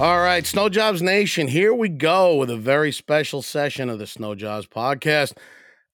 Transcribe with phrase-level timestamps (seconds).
[0.00, 4.06] All right, Snow Jobs Nation, here we go with a very special session of the
[4.06, 5.36] Snow Jobs podcast.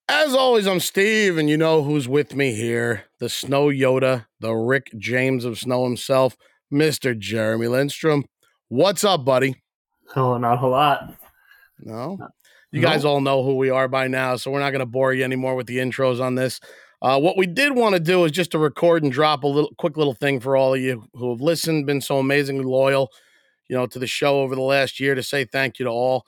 [0.09, 4.53] As always, I'm Steve, and you know who's with me here the Snow Yoda, the
[4.53, 6.37] Rick James of Snow himself,
[6.73, 7.19] Mr.
[7.19, 8.27] Jeremy Lindstrom.
[8.69, 9.57] What's up, buddy?
[10.15, 11.13] Oh, not a whole lot.
[11.81, 12.17] No?
[12.71, 15.15] You guys all know who we are by now, so we're not going to bore
[15.15, 16.61] you anymore with the intros on this.
[17.03, 19.73] Uh, what we did want to do is just to record and drop a little
[19.79, 23.11] quick little thing for all of you who have listened, been so amazingly loyal,
[23.69, 26.27] you know, to the show over the last year to say thank you to all.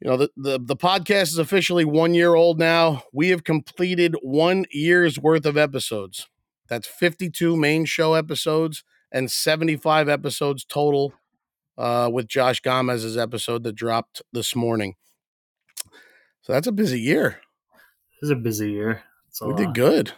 [0.00, 3.02] You know, the, the, the podcast is officially one year old now.
[3.12, 6.26] We have completed one year's worth of episodes.
[6.68, 11.12] That's 52 main show episodes and 75 episodes total
[11.76, 14.94] uh, with Josh Gomez's episode that dropped this morning.
[16.42, 17.40] So that's a busy year.
[18.14, 19.02] It was a busy year.
[19.42, 20.12] We did good.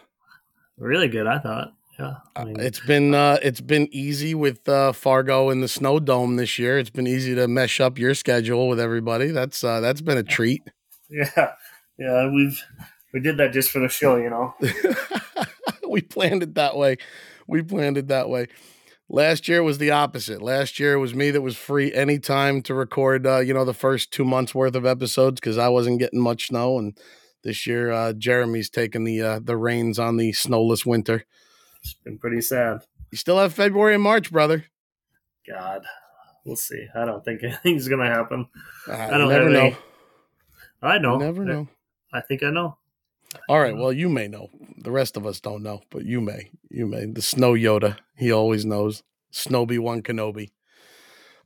[0.77, 1.73] Really good, I thought.
[1.99, 2.15] Yeah.
[2.35, 6.35] I Uh, It's been uh, it's been easy with uh, Fargo and the Snow Dome
[6.35, 6.79] this year.
[6.79, 9.27] It's been easy to mesh up your schedule with everybody.
[9.27, 10.63] That's uh, that's been a treat.
[11.09, 11.53] yeah.
[11.97, 12.59] Yeah, we've
[13.13, 14.55] we did that just for the show, you know.
[15.87, 16.97] we planned it that way.
[17.47, 18.47] We planned it that way.
[19.09, 20.41] Last year was the opposite.
[20.41, 24.11] Last year was me that was free anytime to record, uh, you know, the first
[24.11, 26.79] two months worth of episodes because I wasn't getting much snow.
[26.79, 26.97] And
[27.43, 31.25] this year, uh, Jeremy's taking the uh, the reins on the snowless winter.
[31.83, 32.83] It's been pretty sad.
[33.11, 34.65] You still have February and March, brother.
[35.47, 35.83] God.
[36.45, 36.87] We'll see.
[36.95, 38.47] I don't think anything's gonna happen.
[38.87, 39.59] Uh, I don't never know.
[39.59, 39.77] any-
[40.81, 41.17] I know.
[41.17, 41.67] Never know.
[42.11, 42.77] I think I know.
[43.49, 43.75] All right.
[43.75, 44.49] Well, you may know.
[44.77, 46.51] The rest of us don't know, but you may.
[46.69, 47.05] You may.
[47.05, 47.97] The Snow Yoda.
[48.17, 49.01] He always knows.
[49.31, 50.51] Snowby One Kenobi.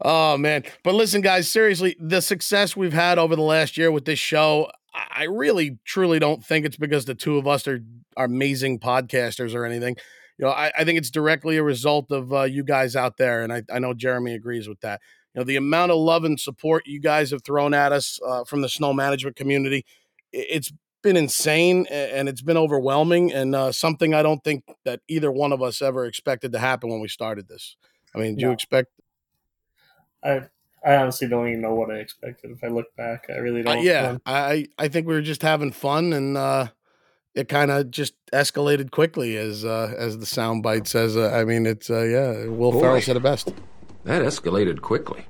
[0.01, 0.63] Oh man.
[0.83, 4.69] But listen, guys, seriously, the success we've had over the last year with this show,
[4.93, 7.79] I I really truly don't think it's because the two of us are,
[8.15, 9.95] are amazing podcasters or anything.
[10.37, 13.41] You know, I, I think it's directly a result of uh, you guys out there.
[13.41, 15.01] And I, I know Jeremy agrees with that.
[15.33, 18.43] You know, the amount of love and support you guys have thrown at us uh,
[18.43, 19.85] from the snow management community,
[20.31, 25.31] it's been insane and it's been overwhelming and uh, something I don't think that either
[25.31, 27.77] one of us ever expected to happen when we started this.
[28.15, 28.89] I mean, do you expect?
[30.23, 30.41] I
[30.83, 33.25] I honestly don't even know what I expected if I look back.
[33.29, 33.83] I really Uh, don't.
[33.83, 36.67] yeah, Um, I I think we were just having fun and uh,
[37.37, 41.15] it kind of just escalated quickly as uh, as the soundbite says.
[41.15, 42.47] Uh, I mean, it's uh, yeah.
[42.47, 42.81] Will Boy.
[42.81, 43.53] Ferrell said it best.
[44.03, 45.25] That escalated quickly.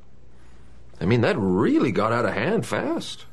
[1.02, 3.26] I mean, that really got out of hand fast.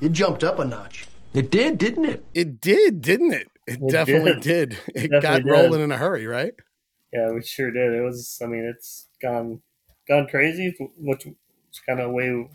[0.00, 1.06] It jumped up a notch.
[1.34, 2.24] It did, didn't it?
[2.34, 3.48] It did, didn't it?
[3.66, 4.70] It, It definitely did.
[4.70, 4.78] did.
[4.94, 5.62] It got Definitely did.
[5.62, 6.54] rolling in a hurry, right?
[7.12, 7.92] Yeah, we sure did.
[7.92, 8.38] It was.
[8.42, 9.60] I mean, it's gone
[10.08, 12.48] gone crazy, which is kind of way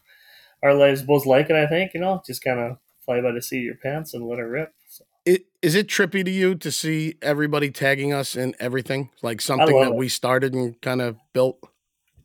[0.64, 1.56] our lives both like it.
[1.56, 4.28] I think you know, just kind of fly by the seat of your pants and
[4.28, 4.74] let it rip.
[4.88, 9.42] So, It, is it trippy to you to see everybody tagging us in everything, like
[9.42, 9.96] something that it.
[9.96, 11.60] we started and kind of built?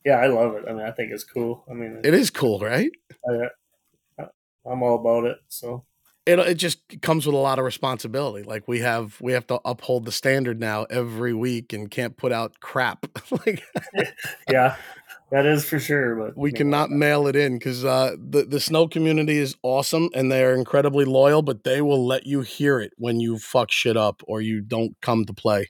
[0.05, 0.65] yeah, I love it.
[0.67, 1.63] I mean, I think it's cool.
[1.69, 2.91] I mean, It is cool, right?
[3.29, 3.47] Uh,
[4.19, 4.25] I,
[4.65, 5.37] I'm all about it.
[5.47, 5.85] So
[6.25, 8.43] it it just comes with a lot of responsibility.
[8.43, 12.31] Like we have we have to uphold the standard now every week and can't put
[12.31, 13.05] out crap.
[13.45, 13.63] like
[14.49, 14.75] yeah,
[15.31, 16.15] that is for sure.
[16.15, 20.09] But we know, cannot mail it in because uh, the the snow community is awesome
[20.13, 23.71] and they are incredibly loyal, but they will let you hear it when you fuck
[23.71, 25.69] shit up or you don't come to play.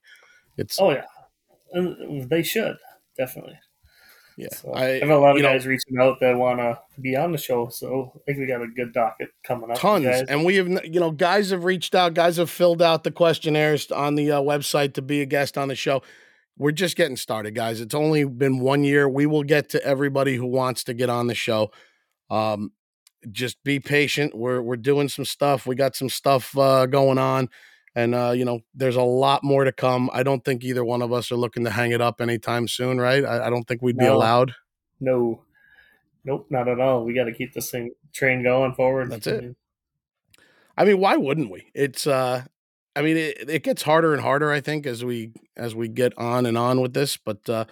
[0.58, 1.06] It's Oh yeah,
[1.74, 2.76] and they should
[3.18, 3.60] definitely.
[4.36, 4.48] yeah.
[4.52, 6.80] So, I I have a lot of you know, guys reaching out that want to
[7.00, 9.78] be on the show, so I think we got a good docket coming up.
[9.78, 10.24] tons guys.
[10.28, 13.92] and we have you know guys have reached out guys have filled out the questionnaires
[13.92, 16.02] on the uh, website to be a guest on the show
[16.62, 17.82] we're just getting started guys.
[17.82, 19.10] It's only been one year.
[19.10, 21.72] We will get to everybody who wants to get on the show.
[22.30, 22.72] Um
[23.32, 24.36] just be patient.
[24.36, 25.66] We're we're doing some stuff.
[25.66, 27.50] We got some stuff uh going on
[27.96, 30.12] and uh you know there's a lot more to come.
[30.14, 33.02] I don't think either one of us are looking to hang it up anytime soon
[33.02, 33.26] right?
[33.26, 34.54] I, I don't think we'd be allowed.
[35.00, 35.44] No,
[36.24, 37.04] nope, not at all.
[37.04, 39.10] We got to keep this thing train going forward.
[39.10, 39.56] That's it.
[40.78, 41.72] I mean, why wouldn't we?
[41.74, 42.44] It's uh
[42.96, 46.18] I mean it, it gets harder and harder, I think, as we as we get
[46.18, 47.18] on and on with this.
[47.18, 47.66] But uh,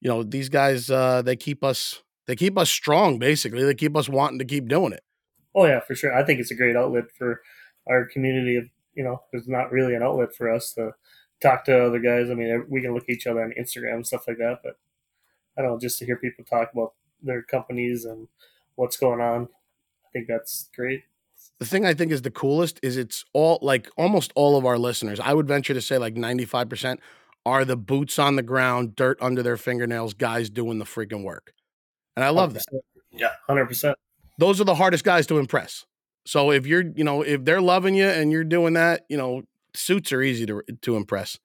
[0.00, 3.64] you know, these guys uh they keep us they keep us strong, basically.
[3.64, 5.02] They keep us wanting to keep doing it.
[5.54, 6.14] Oh yeah, for sure.
[6.14, 7.42] I think it's a great outlet for
[7.88, 8.56] our community.
[8.56, 8.64] Of
[8.94, 10.92] you know, there's not really an outlet for us to
[11.42, 12.30] talk to other guys.
[12.30, 14.78] I mean, we can look at each other on Instagram and stuff like that, but
[15.56, 18.28] I don't know, just to hear people talk about their companies and
[18.76, 19.48] what's going on.
[20.06, 21.02] I think that's great.
[21.60, 24.78] The thing I think is the coolest is it's all like almost all of our
[24.78, 25.20] listeners.
[25.20, 26.98] I would venture to say like 95%
[27.46, 31.52] are the boots on the ground, dirt under their fingernails guys doing the freaking work.
[32.16, 32.64] And I love that.
[32.72, 32.78] 100%.
[33.14, 33.96] Yeah, hundred percent.
[34.38, 35.84] those are the hardest guys to impress.
[36.24, 39.42] So if you're, you know, if they're loving you and you're doing that, you know,
[39.74, 41.38] suits are easy to to impress.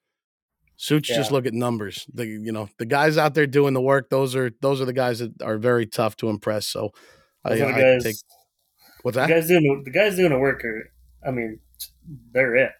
[0.76, 2.06] Suits just look at numbers.
[2.14, 4.10] The you know the guys out there doing the work.
[4.10, 6.68] Those are those are the guys that are very tough to impress.
[6.68, 6.90] So
[7.44, 8.16] I, Those are the I guys, take
[9.02, 10.90] what's the guys doing the guys doing the work are.
[11.26, 11.60] I mean,
[12.32, 12.72] they're it.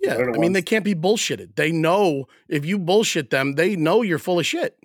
[0.00, 1.56] Yeah, They're the I mean, they can't be bullshitted.
[1.56, 4.76] They know if you bullshit them, they know you're full of shit.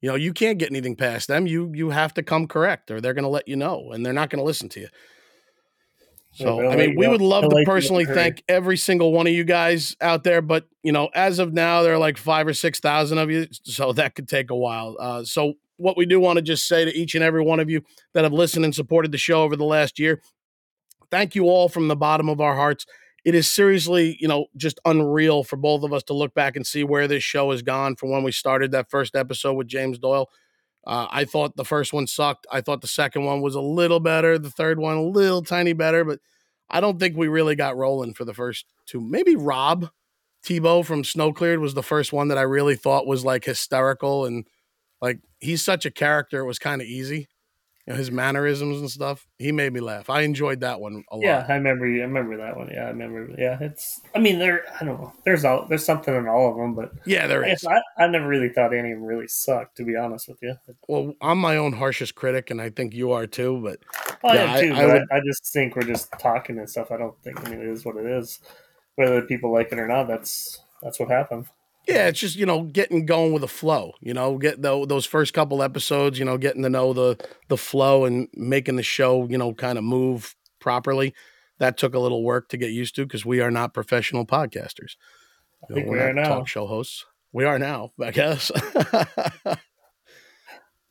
[0.00, 1.46] You know, you can't get anything past them.
[1.46, 4.12] You you have to come correct, or they're going to let you know, and they're
[4.12, 4.88] not going to listen to you.
[6.34, 9.26] So, I mean, we would love to let you know personally thank every single one
[9.26, 12.46] of you guys out there, but you know, as of now, there are like five
[12.46, 14.96] or six thousand of you, so that could take a while.
[14.98, 17.68] Uh, so, what we do want to just say to each and every one of
[17.68, 17.82] you
[18.14, 20.22] that have listened and supported the show over the last year,
[21.10, 22.86] thank you all from the bottom of our hearts.
[23.24, 26.66] It is seriously, you know, just unreal for both of us to look back and
[26.66, 29.98] see where this show has gone from when we started that first episode with James
[29.98, 30.28] Doyle.
[30.84, 32.46] Uh, I thought the first one sucked.
[32.50, 34.38] I thought the second one was a little better.
[34.38, 36.18] The third one a little tiny better, but
[36.68, 39.00] I don't think we really got rolling for the first two.
[39.00, 39.90] Maybe Rob
[40.44, 44.24] Tebow from Snow Cleared was the first one that I really thought was like hysterical
[44.24, 44.44] and
[45.00, 46.40] like he's such a character.
[46.40, 47.28] It was kind of easy.
[47.86, 49.26] You know, his mannerisms and stuff.
[49.40, 50.08] He made me laugh.
[50.08, 51.24] I enjoyed that one a lot.
[51.24, 51.84] Yeah, I remember.
[51.84, 52.70] I remember that one.
[52.72, 53.34] Yeah, I remember.
[53.36, 54.00] Yeah, it's.
[54.14, 54.62] I mean, there.
[54.80, 55.12] I don't know.
[55.24, 55.66] There's all.
[55.68, 57.66] There's something in all of them, but Yeah, there I, is.
[57.66, 59.78] I, I never really thought any of them really sucked.
[59.78, 60.54] To be honest with you,
[60.86, 63.60] Well, I'm my own harshest critic, and I think you are too.
[63.60, 63.80] But
[64.22, 64.72] I Yeah, am too.
[64.74, 66.92] I but I, would- I just think we're just talking and stuff.
[66.92, 67.44] I don't think.
[67.44, 68.38] I mean, it is what it is.
[68.94, 71.46] Whether people like it or not, that's that's what happened.
[71.86, 73.92] Yeah, it's just you know getting going with the flow.
[74.00, 76.18] You know, get tho- those first couple episodes.
[76.18, 77.16] You know, getting to know the
[77.48, 79.26] the flow and making the show.
[79.28, 81.14] You know, kind of move properly.
[81.58, 84.96] That took a little work to get used to because we are not professional podcasters.
[85.64, 86.28] I think we're we are not now.
[86.36, 87.04] talk show hosts.
[87.32, 88.50] We are now, I guess.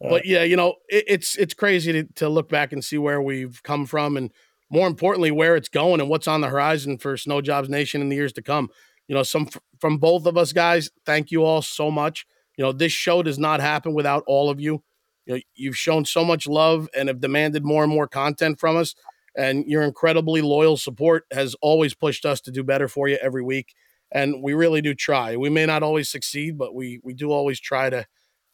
[0.03, 2.97] Uh, but yeah, you know, it, it's it's crazy to, to look back and see
[2.97, 4.31] where we've come from, and
[4.69, 8.09] more importantly, where it's going and what's on the horizon for Snow Jobs Nation in
[8.09, 8.69] the years to come.
[9.07, 9.47] You know, some
[9.79, 10.89] from both of us guys.
[11.05, 12.25] Thank you all so much.
[12.57, 14.83] You know, this show does not happen without all of you.
[15.25, 18.77] You know, you've shown so much love and have demanded more and more content from
[18.77, 18.95] us,
[19.35, 23.43] and your incredibly loyal support has always pushed us to do better for you every
[23.43, 23.73] week.
[24.11, 25.37] And we really do try.
[25.37, 28.05] We may not always succeed, but we we do always try to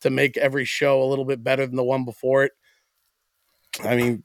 [0.02, 2.52] to make every show a little bit better than the one before it.
[3.84, 4.24] I mean,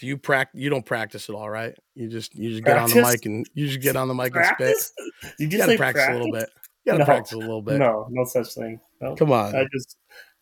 [0.00, 0.58] do you practice?
[0.60, 1.74] You don't practice at all, right?
[1.94, 4.34] You just you just get on the mic and you just get on the mic
[4.34, 4.76] and spit.
[5.38, 6.48] Did you You just gotta say practice, a little bit.
[6.84, 7.04] You gotta No.
[7.04, 7.78] practice a little bit.
[7.78, 8.80] No, no such thing.
[9.00, 9.14] No.
[9.14, 9.54] Come on.
[9.54, 9.96] I just.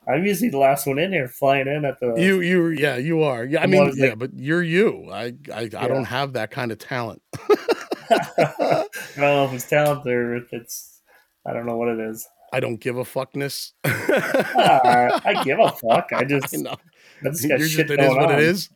[0.07, 2.15] I'm usually the last one in here, flying in at the.
[2.17, 5.63] you you yeah you are yeah I mean yeah like- but you're you I I,
[5.77, 7.21] I don't have that kind of talent
[8.11, 11.01] I don't know if it's talent or if it's.
[11.47, 12.27] I don't know what it is.
[12.53, 16.11] I don't give a fuckness Ah, I give a fuck.
[16.13, 16.55] I just.
[16.57, 16.77] I know.
[17.25, 18.39] I just You're got just, shit it is what on.
[18.39, 18.71] it is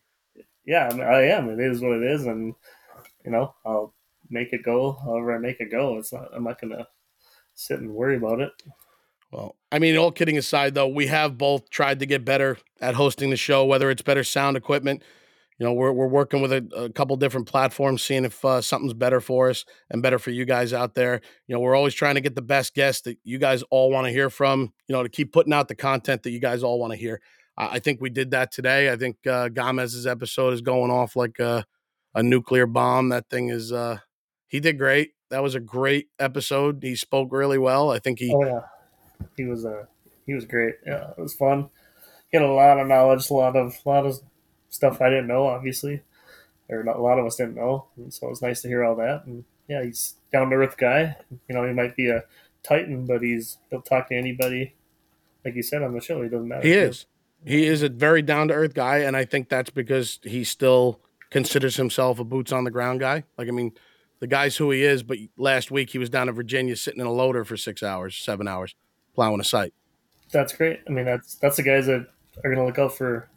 [0.64, 1.50] Yeah, I, mean, I am.
[1.50, 2.54] It is what it is, and
[3.24, 3.94] you know, I'll
[4.30, 5.98] make it go however I make it go.
[5.98, 6.28] It's not.
[6.34, 6.86] I'm not gonna
[7.54, 8.52] sit and worry about it.
[9.30, 12.94] Well, I mean, all kidding aside, though, we have both tried to get better at
[12.94, 15.02] hosting the show, whether it's better sound equipment.
[15.58, 18.94] You know, we're, we're working with a, a couple different platforms, seeing if uh, something's
[18.94, 21.20] better for us and better for you guys out there.
[21.46, 24.06] You know, we're always trying to get the best guests that you guys all want
[24.06, 26.78] to hear from, you know, to keep putting out the content that you guys all
[26.78, 27.20] want to hear.
[27.56, 28.90] I think we did that today.
[28.90, 31.66] I think uh, Gomez's episode is going off like a,
[32.14, 33.10] a nuclear bomb.
[33.10, 33.98] That thing is, uh,
[34.48, 35.12] he did great.
[35.30, 36.82] That was a great episode.
[36.82, 37.90] He spoke really well.
[37.90, 38.60] I think he, Oh yeah,
[39.36, 39.84] he was uh,
[40.26, 40.76] he was great.
[40.86, 41.68] Yeah, it was fun.
[42.30, 44.20] He had a lot of knowledge, a lot of a lot of
[44.70, 46.02] stuff I didn't know, obviously,
[46.68, 47.86] or a lot of us didn't know.
[47.96, 49.24] And so it was nice to hear all that.
[49.26, 51.16] And yeah, he's down to earth guy.
[51.48, 52.24] You know, he might be a
[52.62, 54.74] titan, but he's he'll talk to anybody.
[55.44, 56.66] Like you said on the show, he doesn't matter.
[56.66, 57.06] He is.
[57.44, 61.00] He is a very down to earth guy, and I think that's because he still
[61.30, 63.24] considers himself a boots on the ground guy.
[63.36, 63.72] Like, I mean,
[64.20, 65.02] the guy's who he is.
[65.02, 68.16] But last week he was down in Virginia sitting in a loader for six hours,
[68.16, 68.76] seven hours,
[69.14, 69.74] plowing a site.
[70.30, 70.80] That's great.
[70.86, 72.06] I mean, that's that's the guys that
[72.44, 73.28] are going to look out for.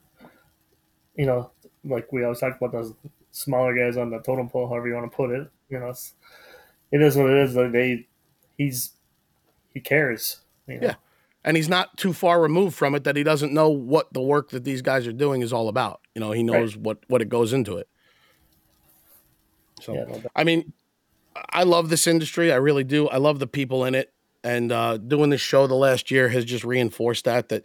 [1.15, 1.51] You know,
[1.83, 2.93] like we always talk about those
[3.31, 5.49] smaller guys on the totem pole, however you want to put it.
[5.69, 6.13] You know, it's,
[6.91, 7.55] it is what it is.
[7.55, 8.07] Like they,
[8.57, 8.91] he's
[9.73, 10.41] he cares.
[10.67, 10.87] You know?
[10.87, 10.95] Yeah.
[11.45, 14.49] And he's not too far removed from it that he doesn't know what the work
[14.49, 16.01] that these guys are doing is all about.
[16.15, 17.87] You know, he knows what what it goes into it.
[19.79, 20.21] So Yeah.
[20.35, 20.73] I mean,
[21.51, 22.51] I love this industry.
[22.51, 23.07] I really do.
[23.09, 24.11] I love the people in it.
[24.43, 27.63] And uh, doing this show the last year has just reinforced that that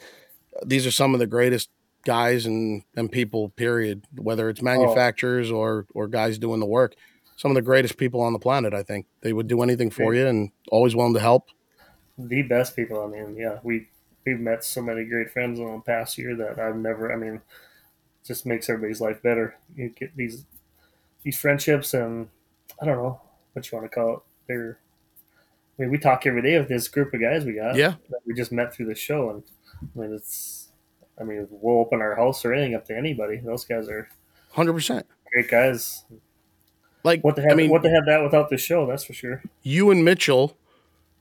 [0.65, 1.71] these are some of the greatest
[2.05, 4.05] guys and, and people, period.
[4.15, 6.95] Whether it's manufacturers or or guys doing the work.
[7.37, 9.07] Some of the greatest people on the planet, I think.
[9.23, 11.49] They would do anything for you and always willing to help.
[12.29, 13.03] The best people.
[13.03, 13.89] I mean, yeah, we
[14.27, 17.13] we've met so many great friends in the past year that I've never.
[17.13, 17.41] I mean,
[18.25, 19.57] just makes everybody's life better.
[19.75, 20.45] You get these
[21.23, 22.29] these friendships, and
[22.81, 23.21] I don't know
[23.53, 24.21] what you want to call it.
[24.49, 24.79] They're
[25.79, 27.75] I mean, we talk every day with this group of guys we got.
[27.75, 27.95] Yeah.
[28.11, 29.43] that we just met through the show, and
[29.83, 30.69] I mean, it's.
[31.19, 33.39] I mean, we'll open our house or anything up to anybody.
[33.45, 34.09] Those guys are
[34.53, 35.07] Hundred percent.
[35.33, 36.05] great guys.
[37.05, 38.87] Like What to have, I mean, what to have that without the show?
[38.87, 39.43] That's for sure.
[39.63, 40.57] you and Mitchell,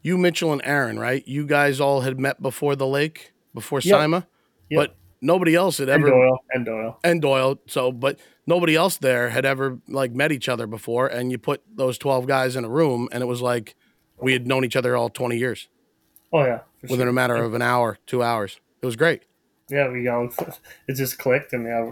[0.01, 1.27] you Mitchell and Aaron, right?
[1.27, 3.99] You guys all had met before the lake, before Yep.
[3.99, 4.27] SIMA,
[4.69, 4.77] Yep.
[4.77, 6.99] but nobody else had And ever Doyle and Doyle.
[7.03, 7.59] and Doyle.
[7.67, 11.07] So, but nobody else there had ever like met each other before.
[11.07, 13.75] And you put those twelve guys in a room, and it was like
[14.21, 15.67] we had known each other all twenty years
[16.31, 17.07] Oh yeah, within sure.
[17.09, 18.59] a matter of an hour, two hours.
[18.81, 19.23] It was great.
[19.69, 20.29] yeah, we all
[20.87, 21.91] it just clicked, and yeah,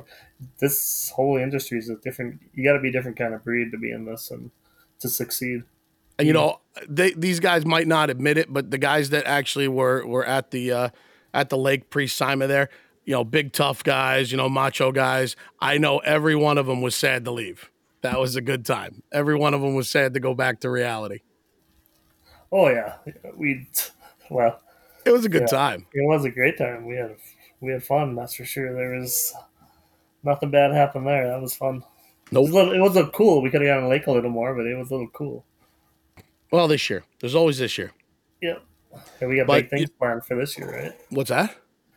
[0.60, 2.40] this whole industry is a different.
[2.54, 4.52] You got to be a different kind of breed to be in this and
[5.00, 5.64] to succeed.
[6.20, 9.68] And you know, they, these guys might not admit it, but the guys that actually
[9.68, 10.90] were were at the uh,
[11.34, 12.70] at the lake pre SIMA there,
[13.06, 15.36] you know, big tough guys, you know, macho guys.
[15.60, 17.70] I know every one of them was sad to leave.
[18.02, 19.04] That was a good time.
[19.12, 21.20] Every one of them was sad to go back to reality.
[22.52, 22.96] Oh yeah,
[23.36, 23.68] we
[24.30, 24.60] well,
[25.06, 25.58] It was a good Yeah.
[25.58, 25.86] time.
[25.94, 26.86] it was a great time.
[26.86, 27.16] We had
[27.60, 28.16] we had fun.
[28.16, 28.74] That's for sure.
[28.74, 29.34] There was
[30.24, 31.28] nothing bad happened there.
[31.28, 31.84] That was fun.
[32.32, 33.42] It was, a little, it was a little cool.
[33.42, 35.10] We could have gone on the lake a little more, but it was a little
[35.14, 35.46] cool.
[36.52, 37.04] Well, this year.
[37.20, 37.92] There's always this year.
[38.42, 38.64] Yep.
[39.22, 40.94] And we got But big things planned for this year, right?
[41.10, 41.56] What's that?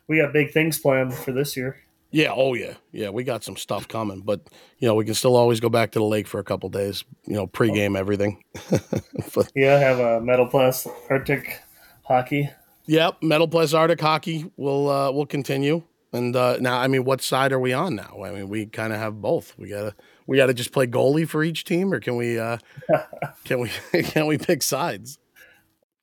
[0.08, 1.76] We got big things planned for this year.
[2.10, 2.74] Yeah, oh yeah.
[2.90, 4.40] Yeah, we got some stuff coming, but
[4.78, 7.04] you know, we can still always go back to the lake for a couple days,
[7.26, 8.42] you know, pregame everything.
[9.34, 11.60] but Yeah, have a Metal Pless Arctic
[12.02, 12.50] hockey.
[12.86, 15.84] Yep, Metal Pless Arctic Hockey will uh, will continue.
[16.12, 18.22] And uh, now, I mean, what side are we on now?
[18.24, 19.56] I mean, we kind of have both.
[19.56, 19.94] We gotta
[20.30, 22.56] we gotta just play goalie for each team, or can we uh,
[23.44, 23.68] can we
[24.04, 25.18] can we pick sides?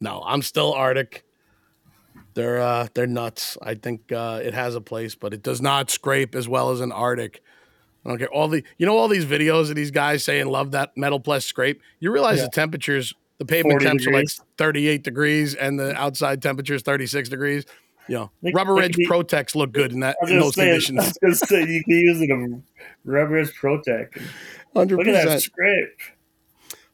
[0.01, 1.23] No, I'm still Arctic.
[2.33, 3.57] They're uh, they're nuts.
[3.61, 6.81] I think uh, it has a place, but it does not scrape as well as
[6.81, 7.41] an Arctic.
[8.05, 8.27] I don't care.
[8.27, 11.45] All the you know all these videos of these guys saying love that Metal Pless
[11.45, 11.81] scrape.
[12.01, 12.43] You realize Yeah.
[12.47, 16.81] the temperatures, the pavement 40 temps are like 38 degrees, and the outside temperature is
[16.81, 17.63] 36 degrees.
[18.07, 20.63] You know, They- rubber edge Protex look good in that I was in those say,
[20.63, 20.97] I conditions.
[20.99, 22.61] was gonna say you can use it a
[23.03, 24.17] rubber edge Pro-Tech.
[24.75, 25.41] Hundred Look at that percent.
[25.43, 25.99] scrape.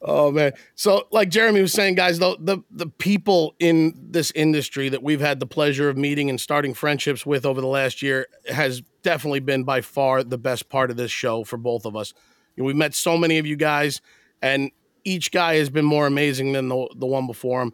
[0.06, 0.52] Oh man.
[0.76, 5.22] So like Jeremy was saying, guys, though the the people in this industry that we've
[5.22, 9.40] had the pleasure of meeting and starting friendships with over the last year has definitely
[9.40, 12.14] been by far the best part of this show for both of us.
[12.56, 14.02] You know, we've met so many of you guys,
[14.42, 14.72] and
[15.06, 17.72] each guy has been more amazing than the the one before him.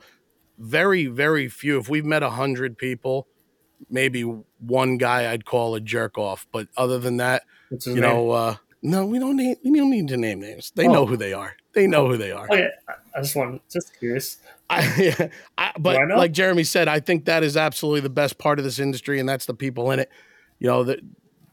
[0.59, 1.79] Very, very few.
[1.79, 3.27] If we've met a hundred people,
[3.89, 4.23] maybe
[4.59, 6.45] one guy I'd call a jerk off.
[6.51, 8.01] But other than that, you name?
[8.01, 10.71] know, uh, no, we don't need we don't need to name names.
[10.75, 10.91] They Oh.
[10.93, 11.55] know who they are.
[11.73, 12.45] They know who they are.
[12.45, 14.37] Okay, I- I just want just curious.
[14.69, 18.59] I, yeah, I, but like Jeremy said, I think that is absolutely the best part
[18.59, 20.09] of this industry, and that's the people in it.
[20.59, 20.99] You know, the,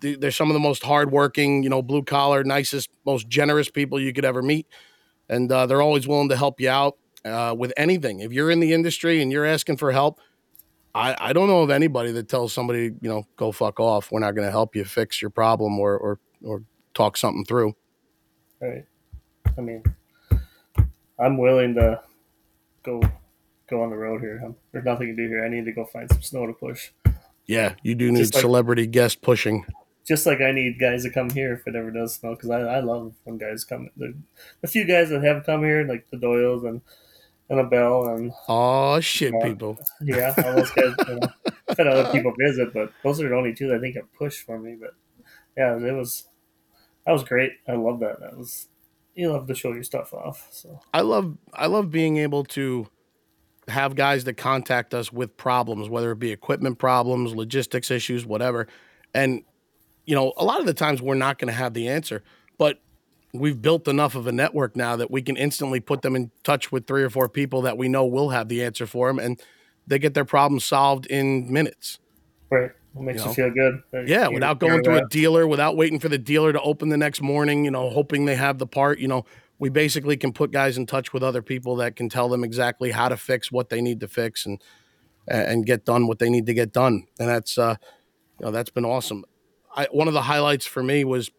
[0.01, 3.99] the, they're some of the most hardworking, you know, blue collar, nicest, most generous people
[3.99, 4.67] you could ever meet,
[5.29, 8.21] and uh, they're always willing to help you out uh, with anything.
[8.21, 10.21] If you're in the industry and you're asking for help,
[10.95, 14.11] I, I don't know of anybody that tells somebody, you know, go fuck off.
[14.11, 16.63] We're not going to help you fix your problem or or or
[16.95, 17.75] talk something through.
[18.61, 18.85] Right.
[19.59, 19.83] I mean,
[21.19, 22.01] I'm willing to
[22.83, 23.03] go
[23.69, 24.41] go on the road here.
[24.45, 25.45] I'm, there's nothing to do here.
[25.45, 26.91] I need to go find some snow to push.
[27.47, 29.67] Yeah, you do need like- celebrity guest pushing.
[30.07, 32.61] Just like I need guys to come here if it ever does snow, because I,
[32.61, 33.91] I love when guys come.
[33.97, 34.15] The,
[34.61, 36.81] the few guys that have come here, like the Doyles and
[37.49, 39.49] and a Bell, and Oh shit, Yeah.
[39.49, 39.79] people.
[40.03, 40.95] yeah, all those guys.
[41.09, 41.29] You know,
[41.77, 44.45] had other people visit, but those are the only two that I think have pushed
[44.47, 44.77] for me.
[44.81, 44.91] But
[45.57, 46.25] yeah, it was
[47.05, 47.53] that was great.
[47.69, 48.21] I love that.
[48.21, 48.69] That was
[49.15, 50.49] you love to show your stuff off.
[50.51, 52.89] So I love I love being able to
[53.69, 58.69] have guys that contact us with problems, whether it be equipment problems, logistics issues, whatever.
[59.15, 59.43] And
[60.05, 62.23] you know, a lot of the times we're not going to have the answer,
[62.59, 62.81] but
[63.39, 66.71] we've built enough of a network now that we can instantly put them in touch
[66.73, 69.41] with three or four people that we know will have the answer for them, and
[69.87, 71.99] they get their problem solved in minutes.
[72.51, 73.83] right, it makes You you, feel good.
[74.09, 77.21] Yeah, without going to a dealer, without waiting for the dealer to open the next
[77.21, 79.25] morning, you know, hoping they have the part, you know,
[79.59, 82.91] we basically can put guys in touch with other people that can tell them exactly
[82.91, 84.63] how to fix what they need to fix and
[85.29, 87.07] and get done what they need to get done.
[87.19, 87.77] And that's uh
[88.39, 89.25] you know, that's been awesome.
[89.75, 91.31] I one of the highlights for me was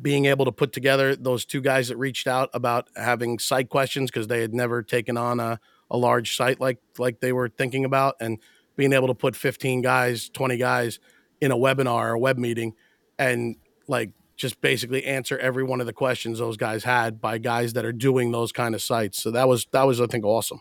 [0.00, 4.10] being able to put together those two guys that reached out about having site questions
[4.10, 5.60] because they had never taken on a,
[5.90, 8.38] a large site like like they were thinking about and
[8.76, 10.98] being able to put 15 guys 20 guys
[11.40, 12.74] in a webinar or a web meeting
[13.18, 17.74] and like just basically answer every one of the questions those guys had by guys
[17.74, 19.22] that are doing those kind of sites.
[19.22, 20.60] So that was that was i think awesome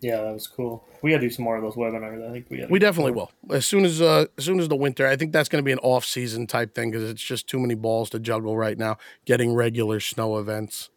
[0.00, 0.84] Yeah, that was cool.
[1.02, 2.28] We gotta do some more of those webinars.
[2.28, 5.06] I think we we definitely will as soon as uh as soon as the winter
[5.06, 7.58] i think that's going to be an off season type thing because it's just too
[7.58, 10.90] many balls to juggle right now getting regular snow events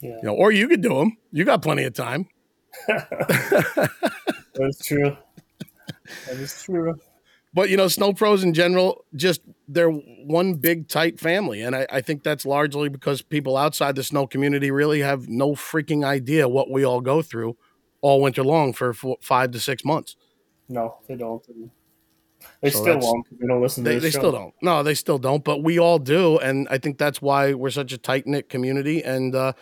[0.00, 0.16] Yeah.
[0.16, 2.28] you know or you could do them you got plenty of time
[4.54, 5.16] That's true.
[6.26, 6.94] That is true.
[7.52, 11.86] But you know, snow pros in general, just they're one big tight family, and I,
[11.90, 16.48] I, think that's largely because people outside the snow community really have no freaking idea
[16.48, 17.56] what we all go through
[18.04, 20.14] all winter long for four, five to six months.
[20.68, 21.42] No, they don't.
[22.60, 23.26] They so still won't.
[23.40, 23.82] They don't listen.
[23.82, 24.52] They, they still don't.
[24.60, 25.42] No, they still don't.
[25.42, 29.02] But we all do, and I think that's why we're such a tight knit community,
[29.02, 29.54] and uh,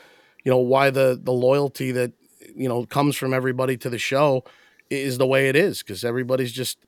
[0.42, 2.14] you know why the the loyalty that
[2.56, 4.42] you know comes from everybody to the show
[4.90, 6.78] is the way it is because everybody's just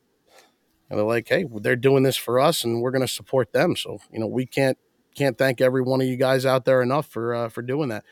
[0.91, 3.77] and they're like, hey, they're doing this for us, and we're going to support them.
[3.77, 4.77] So you know, we can't
[5.15, 8.05] can't thank every one of you guys out there enough for uh, for doing that.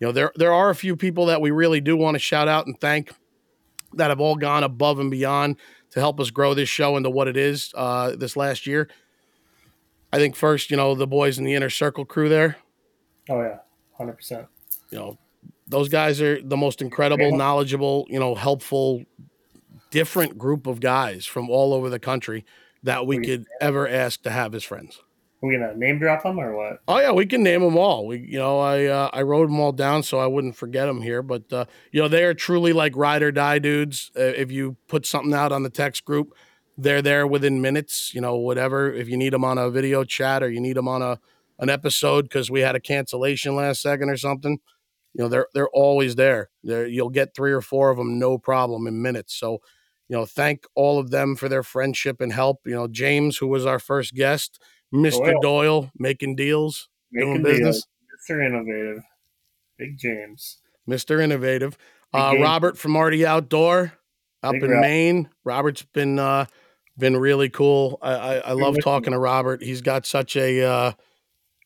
[0.00, 2.48] You know, there there are a few people that we really do want to shout
[2.48, 3.10] out and thank
[3.94, 5.56] that have all gone above and beyond
[5.90, 8.88] to help us grow this show into what it is uh, this last year.
[10.12, 12.56] I think first, you know, the boys in the inner circle crew there.
[13.28, 13.58] Oh yeah,
[13.96, 14.46] hundred percent.
[14.90, 15.18] You know,
[15.66, 19.04] those guys are the most incredible, knowledgeable, you know, helpful
[19.90, 22.44] different group of guys from all over the country
[22.82, 25.00] that we could ever ask to have as friends.
[25.40, 26.80] We gonna name drop them or what?
[26.88, 28.06] Oh yeah, we can name them all.
[28.06, 31.00] We, you know, I uh, I wrote them all down so I wouldn't forget them
[31.00, 31.22] here.
[31.22, 34.10] But uh, you know, they are truly like ride or die dudes.
[34.16, 36.34] Uh, if you put something out on the text group,
[36.76, 38.12] they're there within minutes.
[38.14, 38.92] You know, whatever.
[38.92, 41.20] If you need them on a video chat or you need them on a
[41.60, 44.58] an episode because we had a cancellation last second or something,
[45.14, 46.50] you know, they're they're always there.
[46.64, 49.34] There, you'll get three or four of them, no problem, in minutes.
[49.34, 49.60] So
[50.08, 52.60] you know, thank all of them for their friendship and help.
[52.64, 54.60] You know, James, who was our first guest,
[54.92, 55.32] Mr.
[55.32, 57.86] Doyle, Doyle making deals, making doing business.
[58.30, 58.44] Mr.
[58.44, 59.02] Innovative,
[59.78, 61.22] Big James, Mr.
[61.22, 61.76] Innovative.
[62.12, 63.92] Uh, Robert from Artie Outdoor
[64.42, 64.80] up Big in Rob.
[64.80, 65.28] Maine.
[65.44, 66.46] Robert's been uh,
[66.96, 67.98] been really cool.
[68.00, 69.62] I, I, I love talking to Robert.
[69.62, 70.92] He's got such a uh,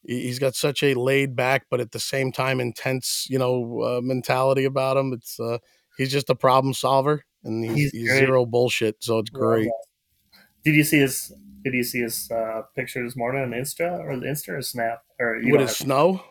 [0.03, 4.01] he's got such a laid back, but at the same time intense, you know, uh,
[4.03, 5.13] mentality about him.
[5.13, 5.59] It's uh,
[5.97, 8.97] he's just a problem solver and he's, he's, he's zero bullshit.
[9.03, 9.69] So it's great.
[10.65, 11.33] Did you see his?
[11.65, 15.05] Did you see his uh, picture this morning on Insta or the Insta or Snap
[15.21, 16.23] or you with his snow?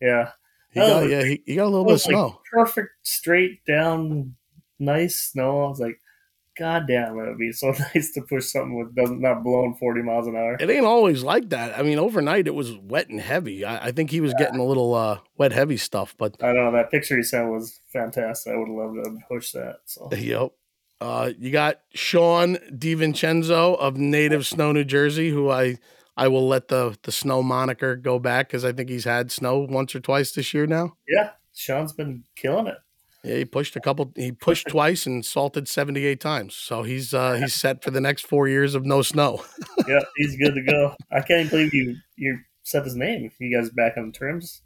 [0.00, 0.30] Yeah,
[0.70, 2.26] he got, yeah, he, he, got a little bit of snow.
[2.26, 4.36] Like perfect, straight down,
[4.78, 5.64] nice snow.
[5.64, 6.00] I was like,
[6.58, 10.02] God damn, it would be so nice to push something with doesn't not blowing forty
[10.02, 10.56] miles an hour.
[10.60, 11.78] It ain't always like that.
[11.78, 13.64] I mean, overnight it was wet and heavy.
[13.64, 14.46] I, I think he was yeah.
[14.46, 16.14] getting a little uh, wet, heavy stuff.
[16.18, 18.52] But I don't know that picture he sent was fantastic.
[18.52, 19.78] I would love to push that.
[19.86, 20.52] So yep.
[21.00, 25.78] Uh, you got Sean DiVincenzo of Native Snow, New Jersey, who I
[26.16, 29.58] I will let the the snow moniker go back because I think he's had snow
[29.58, 30.96] once or twice this year now.
[31.06, 32.76] Yeah, Sean's been killing it.
[33.22, 34.12] Yeah, he pushed a couple.
[34.16, 36.56] He pushed twice and salted seventy eight times.
[36.56, 39.44] So he's uh, he's set for the next four years of no snow.
[39.88, 40.96] yeah, he's good to go.
[41.12, 43.30] I can't believe you you said his name.
[43.38, 44.62] You guys back on terms.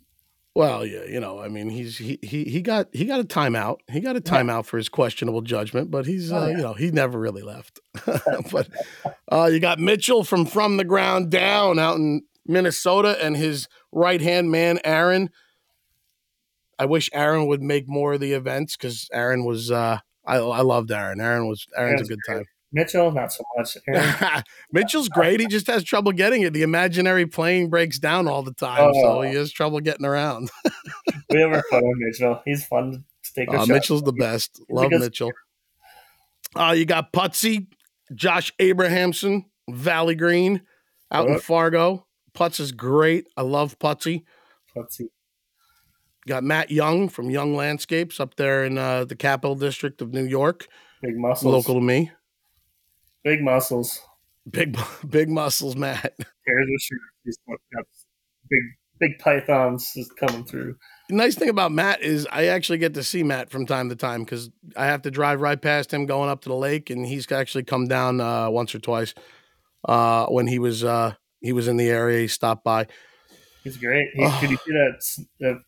[0.54, 3.78] Well, yeah, you know, I mean, he's he he he got he got a timeout.
[3.90, 4.62] He got a timeout yeah.
[4.62, 6.56] for his questionable judgment, but he's oh, uh, yeah.
[6.56, 7.80] you know he never really left.
[8.52, 8.68] but
[9.30, 14.20] uh, you got Mitchell from from the ground down out in Minnesota, and his right
[14.20, 15.30] hand man Aaron
[16.82, 19.70] I wish Aaron would make more of the events because Aaron was.
[19.70, 21.20] Uh, I I loved Aaron.
[21.20, 22.36] Aaron was Aaron's, Aaron's a good great.
[22.38, 22.44] time.
[22.72, 23.76] Mitchell, not so much.
[24.72, 25.40] Mitchell's great.
[25.40, 26.52] He just has trouble getting it.
[26.52, 29.02] The imaginary plane breaks down all the time, oh.
[29.02, 30.50] so he has trouble getting around.
[31.30, 32.40] we have our fun with Mitchell.
[32.44, 34.60] He's fun to take a uh, Mitchell's the best.
[34.70, 35.32] Love because Mitchell.
[36.56, 37.66] Uh, you got Putsy,
[38.14, 40.62] Josh Abrahamson, Valley Green,
[41.10, 41.34] out what?
[41.34, 42.06] in Fargo.
[42.34, 43.26] Putz is great.
[43.36, 44.24] I love Putsy.
[44.76, 45.08] Putsy
[46.26, 50.24] got Matt Young from Young Landscapes up there in uh, the Capital District of New
[50.24, 50.68] York.
[51.02, 51.52] Big muscles.
[51.52, 52.12] Local to me.
[53.24, 54.00] Big muscles.
[54.50, 54.76] Big
[55.08, 56.14] big muscles, Matt.
[56.46, 56.90] Here's
[57.26, 57.84] a got
[58.50, 58.62] big
[58.98, 60.76] big pythons just coming through.
[61.08, 63.96] The nice thing about Matt is I actually get to see Matt from time to
[63.96, 67.06] time because I have to drive right past him going up to the lake, and
[67.06, 69.14] he's actually come down uh, once or twice
[69.84, 72.20] uh, when he was uh, he was in the area.
[72.20, 72.86] He stopped by.
[73.62, 74.08] He's great.
[74.14, 75.02] He, did you see that,
[75.40, 75.62] that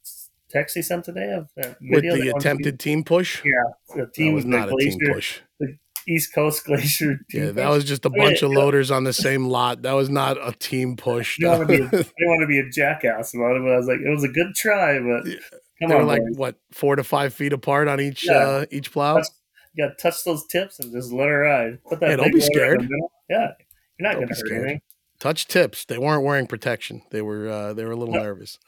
[0.51, 3.45] text he sent today of that video with the attempted team push.
[3.45, 3.53] Yeah,
[3.95, 5.41] the team that was not a team push.
[5.61, 7.21] The East Coast Glacier.
[7.33, 9.83] yeah, that was just a bunch of loaders on the same lot.
[9.83, 11.39] That was not a team push.
[11.43, 14.25] I didn't want to be a jackass about it, but I was like, it was
[14.25, 15.37] a good try, but yeah.
[15.81, 16.37] come they on, were like boys.
[16.37, 18.33] what four to five feet apart on each yeah.
[18.33, 19.17] uh, each plow.
[19.17, 19.29] Touch,
[19.75, 21.79] you got to touch those tips and just let her ride.
[21.89, 22.11] Put that.
[22.11, 22.89] Hey, don't be scared.
[23.29, 23.53] Yeah,
[23.99, 24.63] you're not going to hurt scared.
[24.63, 24.81] anything.
[25.21, 25.85] Touch tips.
[25.85, 27.03] They weren't wearing protection.
[27.11, 28.23] They were uh, they were a little no.
[28.23, 28.59] nervous.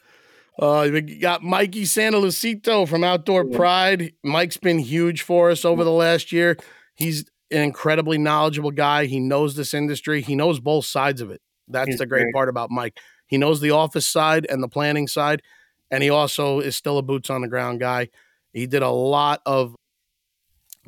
[0.58, 4.14] Uh, we got Mikey Santa Lucito from Outdoor Pride.
[4.22, 6.56] Mike's been huge for us over the last year.
[6.96, 9.06] He's an incredibly knowledgeable guy.
[9.06, 10.22] He knows this industry.
[10.22, 11.40] He knows both sides of it.
[11.68, 12.98] That's He's the great, great part about Mike.
[13.26, 15.42] He knows the office side and the planning side,
[15.90, 18.08] and he also is still a boots on the ground guy.
[18.52, 19.76] He did a lot of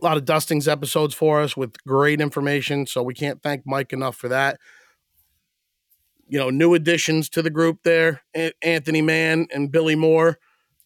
[0.01, 2.87] a lot of dustings episodes for us with great information.
[2.87, 4.59] So we can't thank Mike enough for that.
[6.29, 8.23] You know, new additions to the group there
[8.63, 10.39] Anthony Mann and Billy Moore,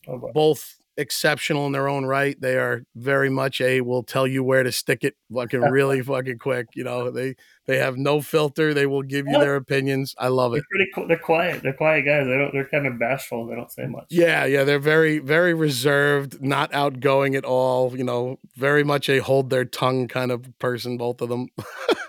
[0.09, 2.39] oh, both exceptional in their own right.
[2.41, 6.39] They are very much a will tell you where to stick it fucking really fucking
[6.39, 6.67] quick.
[6.75, 8.75] You know, they they have no filter.
[8.75, 10.15] They will give you their opinions.
[10.19, 10.63] I love it.
[10.71, 11.63] They're pretty they're quiet.
[11.63, 12.27] They're quiet guys.
[12.27, 13.47] They don't they're kind of bashful.
[13.47, 14.07] They don't say much.
[14.11, 19.19] Yeah, yeah, they're very very reserved, not outgoing at all, you know, very much a
[19.19, 21.49] hold their tongue kind of person both of them.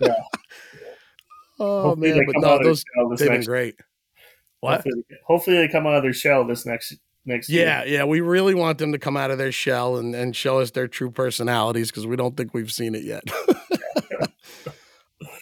[0.02, 0.14] yeah.
[1.60, 2.84] Oh hopefully man, but no, those
[3.18, 3.76] they've been great.
[4.60, 4.76] What?
[4.76, 7.98] Hopefully, hopefully, they come out of their shell this next next yeah, year.
[7.98, 10.72] Yeah, we really want them to come out of their shell and, and show us
[10.72, 13.24] their true personalities because we don't think we've seen it yet.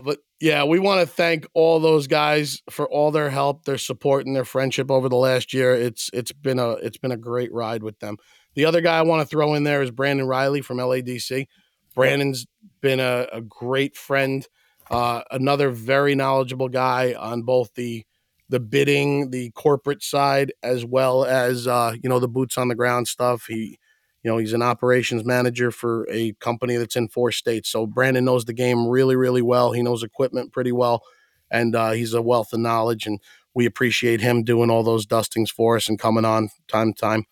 [0.03, 4.25] but yeah, we want to thank all those guys for all their help, their support,
[4.25, 5.73] and their friendship over the last year.
[5.73, 8.17] It's it's been a it's been a great ride with them.
[8.53, 11.47] The other guy I want to throw in there is Brandon Riley from LADC.
[11.95, 12.45] Brandon's
[12.81, 14.45] been a, a great friend
[14.91, 18.05] uh, another very knowledgeable guy on both the
[18.51, 22.75] the bidding, the corporate side, as well as uh, you know the boots on the
[22.75, 23.45] ground stuff.
[23.47, 23.79] He,
[24.23, 27.69] you know, he's an operations manager for a company that's in four states.
[27.69, 29.71] So Brandon knows the game really, really well.
[29.71, 31.01] He knows equipment pretty well,
[31.49, 33.07] and uh, he's a wealth of knowledge.
[33.07, 33.19] And
[33.53, 37.25] we appreciate him doing all those dustings for us and coming on time to time.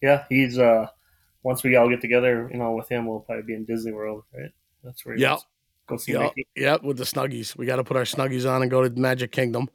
[0.00, 0.88] Yeah, he's uh
[1.42, 4.24] once we all get together, you know, with him, we'll probably be in Disney World,
[4.34, 4.50] right?
[4.82, 5.16] That's where.
[5.16, 5.36] Yeah,
[5.88, 6.46] Go see yep, Mickey.
[6.54, 7.56] Yep, with the snuggies.
[7.56, 9.68] We got to put our snuggies on and go to Magic Kingdom.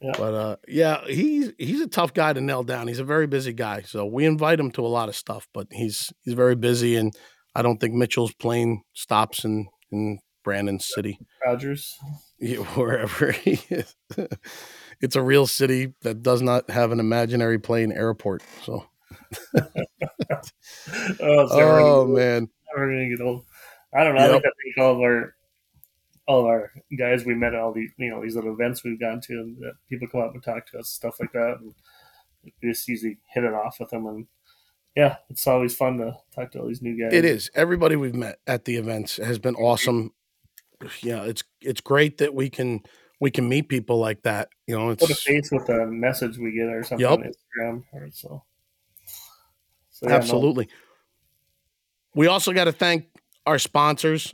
[0.00, 2.88] But uh, yeah, he's he's a tough guy to nail down.
[2.88, 5.46] He's a very busy guy, so we invite him to a lot of stuff.
[5.52, 7.14] But he's he's very busy, and
[7.54, 11.98] I don't think Mitchell's plane stops in in Brandon City, Rogers,
[12.38, 13.94] yeah, wherever he is.
[15.02, 18.42] it's a real city that does not have an imaginary plane airport.
[18.64, 18.86] So,
[19.60, 19.68] oh,
[21.20, 23.44] oh man, we're gonna get old.
[23.94, 24.22] I don't know.
[24.22, 24.30] Yep.
[24.30, 25.34] I like to think all of our
[26.30, 29.00] all of our guys we met at all these you know these little events we've
[29.00, 31.74] gone to and that people come up and talk to us stuff like that and
[32.44, 34.26] we just usually hit it off with them and
[34.94, 37.12] yeah it's always fun to talk to all these new guys.
[37.12, 37.50] It is.
[37.54, 40.12] Everybody we've met at the events has been awesome.
[41.02, 42.80] Yeah it's it's great that we can
[43.18, 46.38] we can meet people like that you know it's put a face with the message
[46.38, 47.18] we get or something yep.
[47.18, 48.44] on instagram or so,
[49.90, 50.66] so yeah, absolutely.
[50.66, 50.72] No.
[52.14, 53.08] we also got to thank
[53.46, 54.32] our sponsors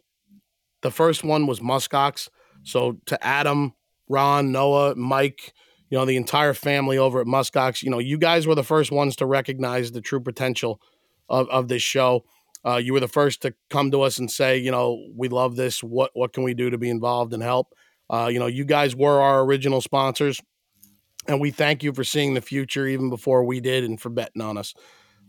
[0.83, 2.29] the first one was Muskox.
[2.63, 3.75] So to Adam,
[4.09, 5.53] Ron, Noah, Mike,
[5.91, 8.91] you know, the entire family over at Muskox, you know, you guys were the first
[8.91, 10.81] ones to recognize the true potential
[11.29, 12.25] of, of this show.
[12.65, 15.55] Uh, you were the first to come to us and say, you know, we love
[15.55, 15.83] this.
[15.83, 17.69] What what can we do to be involved and help?
[18.11, 20.41] Uh, you know, you guys were our original sponsors,
[21.29, 24.43] and we thank you for seeing the future even before we did and for betting
[24.43, 24.75] on us.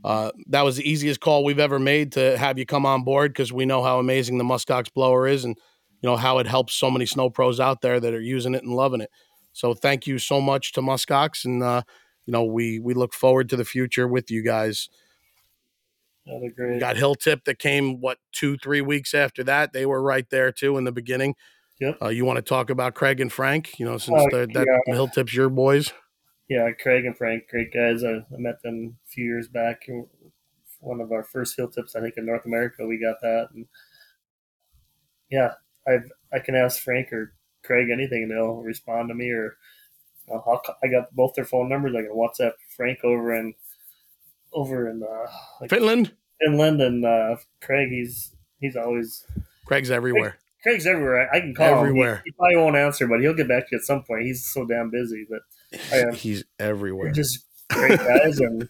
[0.07, 3.33] Uh, that was the easiest call we've ever made to have you come on board
[3.33, 5.57] because we know how amazing the Muskox blower is and
[6.01, 8.63] you know how it helps so many snow pros out there that are using it
[8.63, 9.11] and loving it.
[9.51, 11.81] So thank you so much to Muskox, and uh,
[12.25, 14.87] you know we we look forward to the future with you guys.
[16.55, 16.79] Great.
[16.79, 19.73] got Hilltip that came what two three weeks after that.
[19.73, 21.35] They were right there too in the beginning.
[21.81, 21.97] Yep.
[22.01, 23.77] Uh, you want to talk about Craig and Frank?
[23.77, 24.95] You know, since uh, that yeah.
[24.95, 25.91] Hilltip's your boys
[26.49, 28.03] yeah, Craig and Frank, great guys.
[28.03, 29.87] I, I met them a few years back.
[30.79, 33.49] One of our first Hilltips, I think, in North America, we got that.
[33.53, 33.65] And
[35.29, 35.53] yeah,
[35.87, 35.99] I
[36.33, 37.33] I can ask Frank or
[37.63, 39.29] Craig anything, and they'll respond to me.
[39.31, 39.57] Or
[40.31, 41.95] I'll, i got both their phone numbers.
[41.95, 43.53] I can WhatsApp Frank over in
[44.53, 46.13] over in uh, like Finland.
[46.39, 49.25] Finland and uh, Craig, he's he's always
[49.65, 50.37] Craig's everywhere.
[50.63, 51.29] Craig, Craig's everywhere.
[51.33, 52.15] I, can call everywhere.
[52.15, 52.21] him.
[52.23, 54.23] He, he, probably won't answer, but he'll get back to you at some point.
[54.23, 55.41] He's so damn busy, but
[56.13, 57.11] he's everywhere.
[57.11, 58.69] Just great guys, and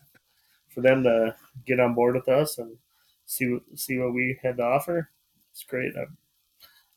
[0.69, 2.77] for them to get on board with us and
[3.25, 5.09] see what see what we had to offer,
[5.51, 5.93] it's great.
[5.97, 6.05] I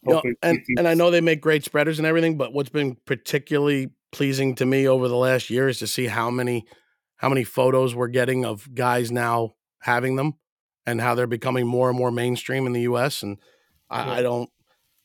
[0.03, 2.97] you know, and, and I know they make great spreaders and everything, but what's been
[3.05, 6.65] particularly pleasing to me over the last year is to see how many
[7.17, 10.35] how many photos we're getting of guys now having them
[10.87, 13.23] and how they're becoming more and more mainstream in the US.
[13.23, 13.37] And
[13.91, 14.13] I, yeah.
[14.13, 14.51] I don't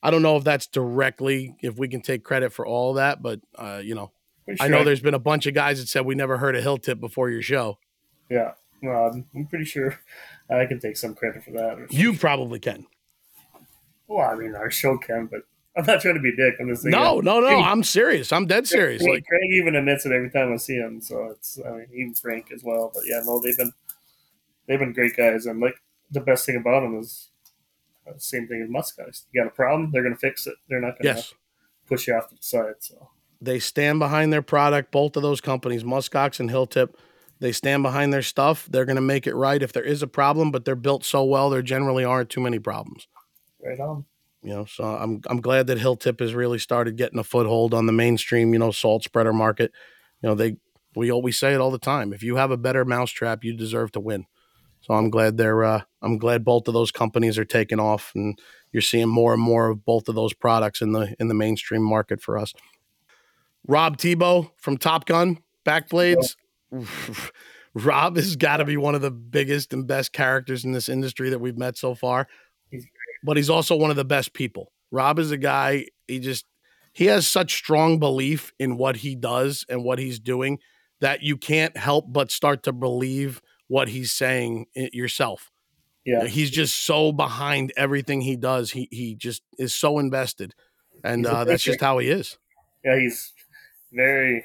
[0.02, 3.40] I don't know if that's directly if we can take credit for all that, but
[3.56, 4.12] uh, you know,
[4.48, 4.56] Sure.
[4.60, 7.00] I know there's been a bunch of guys that said we never heard a Hilltip
[7.00, 7.78] before your show.
[8.30, 9.98] Yeah, well, I'm pretty sure
[10.50, 11.88] I can take some credit for that.
[11.90, 12.86] You probably can.
[14.08, 15.40] Well, I mean, our show can, but
[15.76, 16.54] I'm not trying to be dick.
[16.60, 16.92] I'm just saying.
[16.92, 17.60] No, no, no.
[17.60, 18.32] I'm serious.
[18.32, 19.02] I'm dead serious.
[19.02, 21.00] Craig, like Craig even admits it every time I see him.
[21.00, 22.90] So it's I mean, even Frank as well.
[22.94, 23.72] But yeah, no, they've been
[24.66, 25.74] they've been great guys, and like
[26.10, 27.30] the best thing about them is
[28.06, 29.24] the uh, same thing as Muskox.
[29.32, 30.54] You got a problem, they're gonna fix it.
[30.68, 31.34] They're not gonna yes.
[31.86, 32.74] push you off to the side.
[32.78, 34.92] So they stand behind their product.
[34.92, 36.94] Both of those companies, Muskox and Hilltip,
[37.38, 38.66] They stand behind their stuff.
[38.70, 41.24] They're going to make it right if there is a problem, but they're built so
[41.24, 43.08] well, there generally aren't too many problems.
[43.62, 44.06] Right on.
[44.42, 47.86] You know, so I'm I'm glad that Hilltip has really started getting a foothold on
[47.86, 49.72] the mainstream, you know, salt spreader market.
[50.22, 50.56] You know, they
[50.94, 52.12] we always say it all the time.
[52.12, 54.26] If you have a better mousetrap, you deserve to win.
[54.82, 58.38] So I'm glad they're uh, I'm glad both of those companies are taking off, and
[58.72, 61.82] you're seeing more and more of both of those products in the in the mainstream
[61.82, 62.54] market for us.
[63.66, 66.36] Rob Tebow from Top Gun Backblades.
[67.74, 71.30] Rob has got to be one of the biggest and best characters in this industry
[71.30, 72.26] that we've met so far.
[72.70, 72.86] He's
[73.22, 74.72] but he's also one of the best people.
[74.90, 76.46] Rob is a guy, he just
[76.92, 80.58] he has such strong belief in what he does and what he's doing
[81.00, 85.50] that you can't help but start to believe what he's saying yourself.
[86.06, 86.24] Yeah.
[86.24, 88.70] He's just so behind everything he does.
[88.70, 90.54] He he just is so invested.
[91.04, 92.38] And uh, that's just how he is.
[92.84, 93.32] Yeah, he's
[93.92, 94.44] very,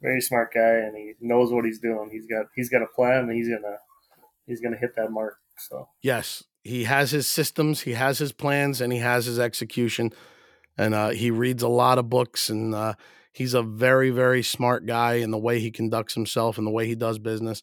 [0.00, 2.10] very smart guy, and he knows what he's doing.
[2.12, 3.76] He's got he's got a plan, and he's gonna
[4.46, 5.36] he's gonna hit that mark.
[5.58, 10.12] So Yes, he has his systems, he has his plans, and he has his execution.
[10.76, 12.94] And uh, he reads a lot of books, and uh,
[13.32, 16.86] he's a very, very smart guy in the way he conducts himself and the way
[16.86, 17.62] he does business.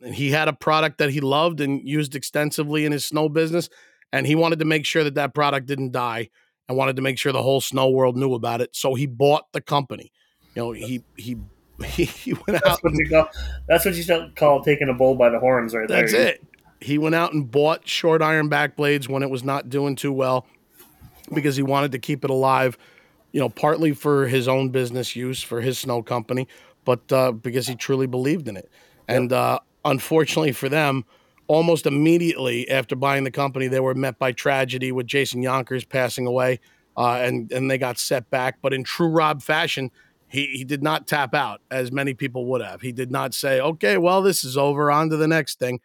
[0.00, 3.70] And he had a product that he loved and used extensively in his snow business,
[4.12, 6.28] and he wanted to make sure that that product didn't die,
[6.68, 8.74] and wanted to make sure the whole snow world knew about it.
[8.74, 10.12] So he bought the company.
[10.54, 11.36] You know, he he
[11.84, 12.62] he went out.
[12.64, 13.28] that's what you call
[13.66, 16.28] that's what you call taking a bull by the horns, right That's there.
[16.28, 16.44] it.
[16.80, 20.12] He went out and bought short iron back blades when it was not doing too
[20.12, 20.46] well
[21.32, 22.76] because he wanted to keep it alive,
[23.32, 26.46] you know, partly for his own business use for his snow company,
[26.84, 28.70] but uh, because he truly believed in it.
[29.08, 31.04] And uh, unfortunately for them,
[31.46, 36.26] almost immediately after buying the company, they were met by tragedy with Jason Yonkers passing
[36.26, 36.60] away,
[36.96, 38.58] uh, and and they got set back.
[38.62, 39.90] But in true Rob fashion,
[40.28, 42.80] he he did not tap out as many people would have.
[42.80, 44.90] He did not say, "Okay, well, this is over.
[44.90, 45.80] On to the next thing."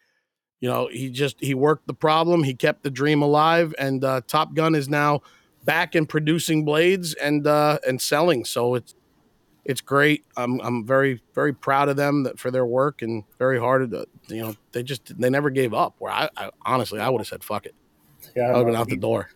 [0.62, 2.44] You know, he just he worked the problem.
[2.44, 5.22] He kept the dream alive, and uh, Top Gun is now
[5.64, 8.46] back and producing blades and uh, and selling.
[8.46, 8.96] So it's
[9.66, 10.26] it's great.
[10.38, 13.92] I'm I'm very very proud of them that for their work and very hard.
[13.92, 15.96] To, you know, they just they never gave up.
[16.00, 17.76] Where I, I honestly I would have said fuck it.
[18.36, 19.30] Yeah, I I don't, would have been out the door.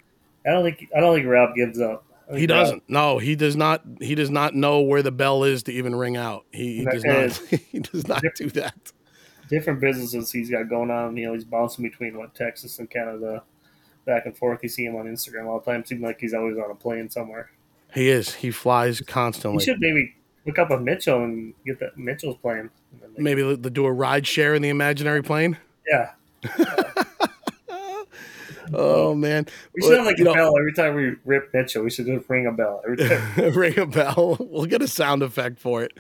[0.46, 2.06] I don't think I don't think Rob gives up.
[2.36, 2.84] He doesn't.
[2.88, 3.84] No, he does not.
[4.00, 6.46] He does not know where the bell is to even ring out.
[6.52, 7.32] He, he does not.
[7.72, 8.92] he does not do that.
[9.50, 11.16] different businesses he's got going on.
[11.18, 13.44] You know, he's bouncing between what Texas and Canada,
[14.06, 14.62] back and forth.
[14.64, 15.86] You see him on Instagram all the time.
[15.86, 17.52] Seems like he's always on a plane somewhere.
[17.94, 18.34] He is.
[18.36, 19.64] He flies constantly.
[19.64, 20.14] You should maybe
[20.46, 22.70] look up a Mitchell and get that Mitchell's plane.
[22.92, 25.58] And then they- Maybe they'll do a ride share in the imaginary plane.
[25.88, 26.12] Yeah,
[28.76, 31.84] Oh man, we should have like you a know- bell every time we rip Mitchell.
[31.84, 33.54] We should just ring a bell every time.
[33.56, 34.38] ring a bell.
[34.54, 35.92] We'll get a sound effect for it.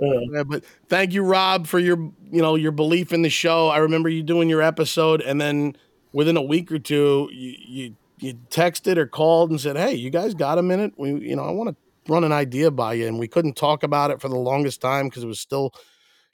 [0.00, 3.68] Uh, Yeah, but thank you, Rob, for your you know your belief in the show.
[3.68, 5.74] I remember you doing your episode, and then
[6.12, 10.10] within a week or two, you you, you texted or called and said, "Hey, you
[10.10, 10.92] guys got a minute?
[10.96, 13.82] We you know I want to run an idea by you." And we couldn't talk
[13.82, 15.72] about it for the longest time because it was still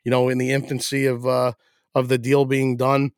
[0.04, 1.52] you know in the infancy of uh,
[1.94, 3.12] of the deal being done,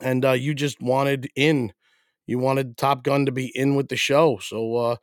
[0.00, 1.72] and uh, you just wanted in.
[2.26, 4.76] You wanted Top Gun to be in with the show, so.
[4.76, 4.96] uh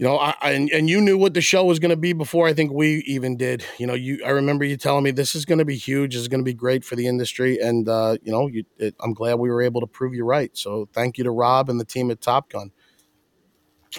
[0.00, 2.14] you know, I, I and, and you knew what the show was going to be
[2.14, 3.62] before I think we even did.
[3.76, 6.22] You know, you I remember you telling me this is going to be huge, this
[6.22, 9.12] is going to be great for the industry, and uh, you know, you, it, I'm
[9.12, 10.56] glad we were able to prove you right.
[10.56, 12.70] So thank you to Rob and the team at Top Gun.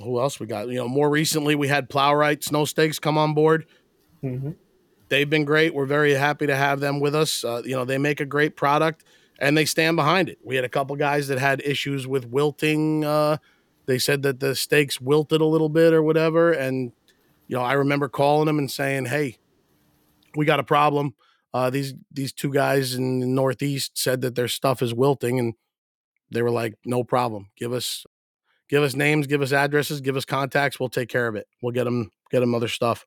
[0.02, 0.70] Who else we got?
[0.70, 3.68] You know, more recently we had Plowright Snow Stakes come on board.
[4.24, 4.56] mhm.
[5.10, 5.76] They've been great.
[5.76, 7.44] We're very happy to have them with us.
[7.44, 9.04] Uh, you know, they make a great product
[9.38, 10.40] and they stand behind it.
[10.44, 13.06] We had a couple guys that had issues with wilting.
[13.06, 13.38] Uh,
[13.86, 16.52] they said that the stakes wilted a little bit or whatever.
[16.52, 16.92] And,
[17.48, 19.38] you know, I remember calling them and saying, hey,
[20.36, 21.16] we got a problem.
[21.54, 25.54] Uh, these these two guys in the Northeast said that their stuff is wilting, and
[26.30, 27.50] they were like, "No problem.
[27.58, 28.06] Give us,
[28.70, 30.80] give us names, give us addresses, give us contacts.
[30.80, 31.48] We'll take care of it.
[31.62, 33.06] We'll get them, get them other stuff."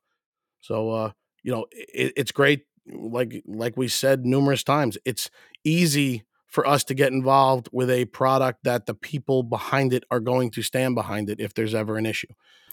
[0.61, 1.11] So, uh,
[1.41, 2.65] you know, it, it's great.
[2.87, 5.31] Like like we said numerous times, it's
[5.63, 6.23] easy
[6.55, 10.49] for us to get involved with a product that the people behind it are going
[10.49, 12.29] to stand behind it if there's ever an issue.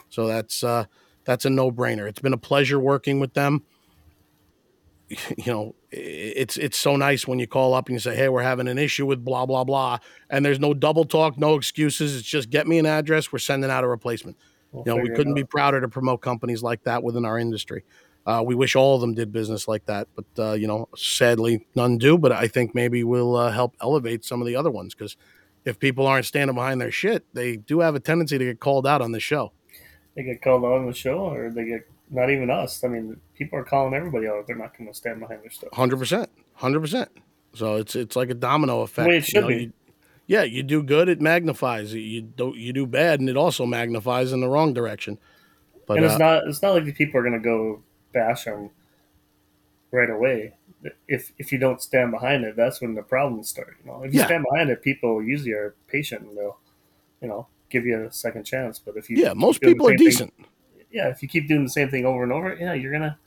[0.09, 0.85] So that's uh,
[1.25, 2.09] that's a no brainer.
[2.09, 3.63] It's been a pleasure working with them.
[5.37, 8.43] You know, it's it's so nice when you call up and you say, "Hey, we're
[8.43, 9.99] having an issue with blah blah blah,"
[10.31, 12.17] and there's no double talk, no excuses.
[12.17, 13.31] It's just get me an address.
[13.31, 14.39] We're sending out a replacement
[14.73, 17.85] We'll you know, we couldn't be prouder to promote companies like that within our industry.
[18.25, 21.67] Uh, we wish all of them did business like that, but uh, you know, sadly,
[21.75, 22.17] none do.
[22.17, 25.17] But I think maybe we'll uh, help elevate some of the other ones because
[25.65, 28.87] if people aren't standing behind their shit, they do have a tendency to get called
[28.87, 29.53] out on the show.
[30.15, 32.85] They get called out on the show, or they get not even us.
[32.85, 34.47] I mean, people are calling everybody out.
[34.47, 35.71] They're not going to stand behind their stuff.
[35.73, 37.11] Hundred percent, hundred percent.
[37.55, 39.11] So it's it's like a domino effect.
[39.11, 39.55] It you should know, be.
[39.65, 39.73] you-
[40.29, 41.93] yeah, you do good, it magnifies.
[41.93, 45.19] You do you do bad, and it also magnifies in the wrong direction.
[45.87, 47.83] But and it's uh, not it's not like the people are going to go
[48.13, 48.71] bash them
[49.91, 50.55] right away.
[51.07, 53.77] If if you don't stand behind it, that's when the problems start.
[53.85, 54.27] You know, if you Yeah.
[54.27, 56.59] stand behind it, people usually are patient and they'll,
[57.21, 58.79] you know, give you a second chance.
[58.79, 60.35] But if you yeah, most people are same thing- decent.
[60.91, 63.19] yeah, if you keep doing the same thing over and over, yeah, you're gonna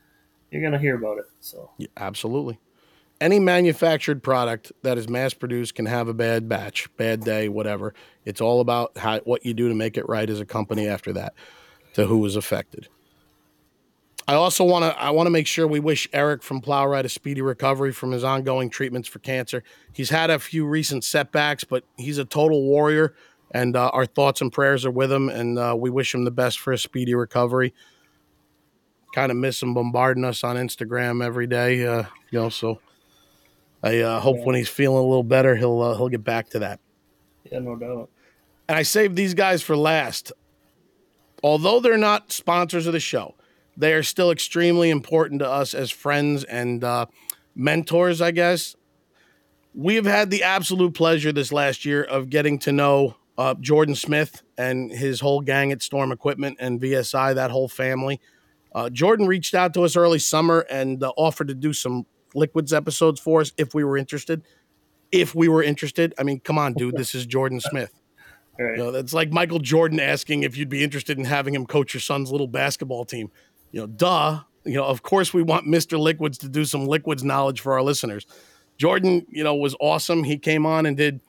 [0.52, 1.26] you're gonna hear about it.
[1.39, 2.60] So Yeah, absolutely.
[3.21, 7.93] Any manufactured product that is mass produced can have a bad batch, bad day, whatever.
[8.26, 11.13] It's all about how what you do to make it right as a company after
[11.13, 11.34] that
[11.93, 12.89] to who was affected.
[14.27, 17.09] I also want to I want to make sure we wish Eric from Plowright a
[17.09, 19.63] speedy recovery from his ongoing treatments for cancer.
[19.93, 23.13] He's had a few recent setbacks, but he's a total warrior,
[23.51, 25.29] and uh, our thoughts and prayers are with him.
[25.29, 27.73] And uh, we wish him the best for a speedy recovery.
[29.13, 32.49] Kind of miss him bombarding us on Instagram every day, uh, you know.
[32.49, 32.81] So
[33.83, 34.43] I uh, hope Yeah.
[34.45, 36.79] when he's feeling a little better, he'll uh, he'll get back to that.
[37.51, 38.09] yeah, no doubt.
[38.67, 40.31] And I saved these guys for last.
[41.43, 43.35] Although they're not sponsors of the show,
[43.77, 47.05] they are still extremely important to us as friends and uh,
[47.55, 48.75] mentors, I guess.
[49.73, 53.95] We have had the absolute pleasure this last year of getting to know uh, Jordan
[53.95, 58.21] Smith and his whole gang at Storm Equipment and VSI, that whole family.
[58.73, 62.73] Uh, Jordan reached out to us early summer and uh, offered to do some liquids
[62.73, 64.43] episodes for us if we were interested.
[65.11, 67.91] If we were interested, I mean, come on, dude, this is Jordan Smith.
[68.59, 68.77] Right.
[68.77, 71.93] You know, that's like Michael Jordan asking if you'd be interested in having him coach
[71.93, 73.31] your son's little basketball team.
[73.75, 74.39] You know, duh.
[74.63, 75.99] You know, of course we want Mr.
[75.99, 78.25] Liquids to do some liquids knowledge for our listeners.
[78.77, 80.23] Jordan, you know, was awesome.
[80.23, 81.19] He came on and did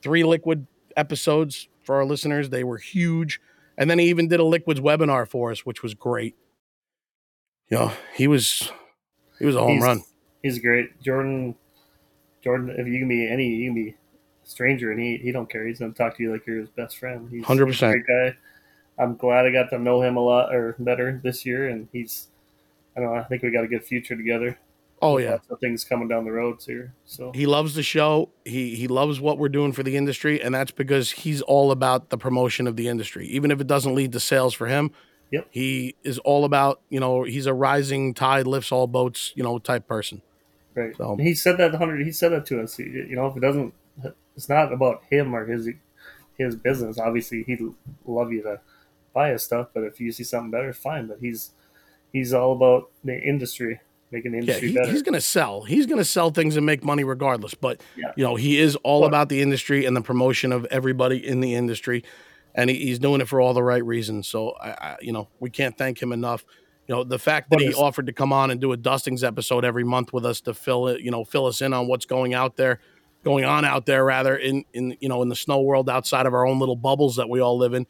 [0.00, 2.50] three liquid episodes for our listeners.
[2.50, 3.40] They were huge.
[3.76, 6.36] And then he even did a liquids webinar for us, which was great.
[7.68, 8.70] You know, he was
[9.40, 10.02] he was a home He's- run.
[10.44, 11.56] He's great, Jordan.
[12.44, 13.94] Jordan, if you can be any, you can be a
[14.44, 15.66] stranger, and he he don't care.
[15.66, 17.28] He's gonna talk to you like you're his best friend.
[17.28, 17.66] He's 100%.
[17.66, 18.36] he's a great guy.
[18.98, 22.28] I'm glad I got to know him a lot or better this year, and he's.
[22.96, 23.20] I don't know.
[23.20, 24.58] I think we got a good future together.
[25.00, 25.30] Oh yeah.
[25.32, 26.92] Lots of things coming down the roads here.
[27.04, 28.30] So He loves the show.
[28.44, 32.10] He he loves what we're doing for the industry, and that's because he's all about
[32.10, 33.24] the promotion of the industry.
[33.28, 34.90] Even if it doesn't lead to sales for him,
[35.30, 35.46] Yep.
[35.50, 39.60] he is all about you know he's a rising tide lifts all boats you know
[39.60, 40.20] type person.
[40.74, 40.96] Right.
[40.96, 42.04] So- he said that hundred.
[42.04, 42.76] He said that to us.
[42.80, 43.72] You know, if it doesn't,
[44.36, 45.68] it's not about him or his
[46.36, 46.98] his business.
[46.98, 47.60] Obviously, he'd
[48.04, 48.60] love you to
[49.18, 51.06] buy his stuff, but if you see something better, fine.
[51.08, 51.50] But he's
[52.12, 53.80] he's all about the industry,
[54.12, 54.90] making the Yeah, industry he- better.
[54.90, 55.62] he's gonna sell.
[55.62, 57.54] He's gonna sell things and make money regardless.
[57.54, 58.12] But Yeah.
[58.16, 61.54] you know he is all about the industry and the promotion of everybody in the
[61.54, 62.04] industry,
[62.54, 64.28] and he, he's doing it for all the right reasons.
[64.28, 66.44] So I, I you know we can't thank him enough.
[66.86, 69.64] You know the fact that he offered to come on and do a dustings episode
[69.64, 72.32] every month with us to fill it, you know, fill us in on what's going
[72.32, 72.80] out there,
[73.24, 76.32] going on out there rather in in you know in the snow world outside of
[76.32, 77.86] our own little bubbles that we all live in.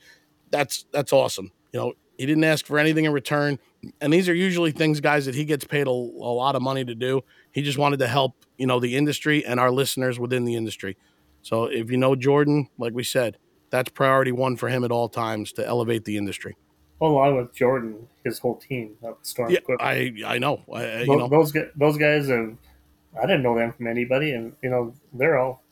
[0.50, 1.52] That's that's awesome.
[1.72, 3.58] You know he didn't ask for anything in return,
[4.00, 5.92] and these are usually things, guys, that he gets paid a, a
[6.34, 7.22] lot of money to do.
[7.52, 10.96] He just wanted to help you know the industry and our listeners within the industry.
[11.42, 13.38] So if you know Jordan, like we said,
[13.70, 16.56] that's priority one for him at all times to elevate the industry.
[17.00, 19.88] along with Jordan, his whole team of Storm Yeah, Equipment.
[20.26, 20.62] I I know.
[20.72, 22.56] I, I- you know, those those guys have.
[23.16, 25.62] I didn't know them from anybody, and you know they're all.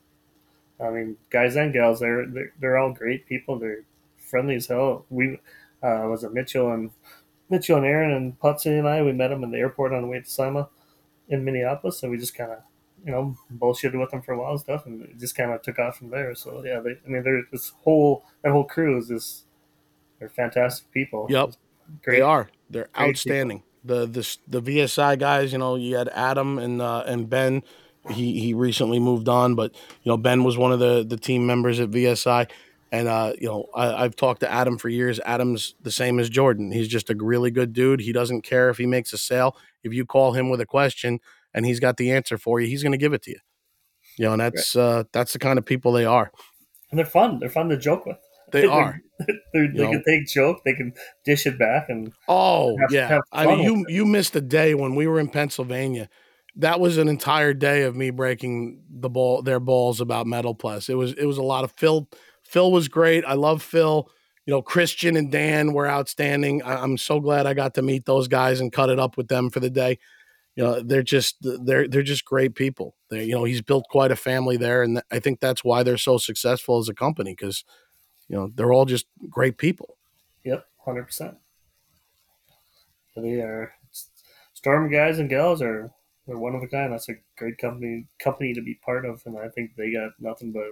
[0.81, 3.59] I mean, guys and gals, they're they're, they're all great people.
[3.59, 3.83] They're
[4.27, 5.07] friendly as hell.
[5.11, 5.41] We
[5.83, 6.91] uh, was it Mitchell and
[7.49, 9.03] Mitchell and Aaron and Putsy and I.
[9.03, 10.69] We met them in the airport on the way to Sima
[11.29, 12.59] in Minneapolis, and we just kind of
[13.05, 15.63] you know bullshitted with them for a while and stuff, and it just kind of
[15.63, 16.35] took off from there.
[16.35, 19.45] So yeah, they, I mean, they're this whole that whole crew is just
[20.19, 21.27] they're fantastic people.
[21.31, 21.55] Yep.
[22.03, 22.17] great.
[22.17, 22.51] They are.
[22.71, 23.63] They're outstanding.
[23.85, 27.63] The the the VSI guys, you know, you had Adam and uh, and Ben.
[28.11, 31.47] He he recently moved on, but you know Ben was one of the the team
[31.47, 32.49] members at VSI,
[32.99, 35.21] and uh, you know I, I've talked to Adam for years.
[35.25, 36.71] Adam's the same as Jordan.
[36.73, 38.01] He's just a really good dude.
[38.01, 39.57] He doesn't care if he makes a sale.
[39.83, 41.21] If you call him with a question
[41.55, 43.39] and he's got the answer for you, he's going to give it to you.
[44.19, 46.31] You know, and that's uh, that's the kind of people they are.
[46.91, 47.39] and they're fun.
[47.41, 48.17] They're fun to joke with.
[48.53, 49.01] They They're- are.
[49.53, 49.91] They're, they know.
[49.93, 50.59] can take joke.
[50.65, 50.93] They can
[51.25, 54.75] dish it back, and Oh have- yeah, have I mean you you missed a day
[54.75, 56.09] when we were in Pennsylvania.
[56.59, 60.89] That was an entire day of me breaking the ball their balls about Metal Pless.
[60.89, 62.09] It was it was a lot of Phil.
[62.49, 63.25] Phil was great.
[63.25, 64.09] I love Phil.
[64.47, 66.63] You know, Christian and Dan were outstanding.
[66.63, 69.29] I, I'm so glad I got to meet those guys and cut it up with
[69.29, 69.99] them for the day.
[70.55, 72.97] You know, they're just they're they're just great people.
[73.11, 75.99] They you know he's built quite a family there, and I think that's why they're
[75.99, 77.65] so successful as a company because
[78.29, 79.99] you know they're all just great people.
[80.45, 81.37] yep, hundred percent.
[83.17, 83.73] They are
[84.57, 85.93] Storm guys and gals are
[86.27, 86.93] they're one of a kind.
[86.93, 90.51] That's a great company company to be part of, and I think they got nothing
[90.51, 90.71] but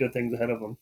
[0.00, 0.76] good things ahead of them.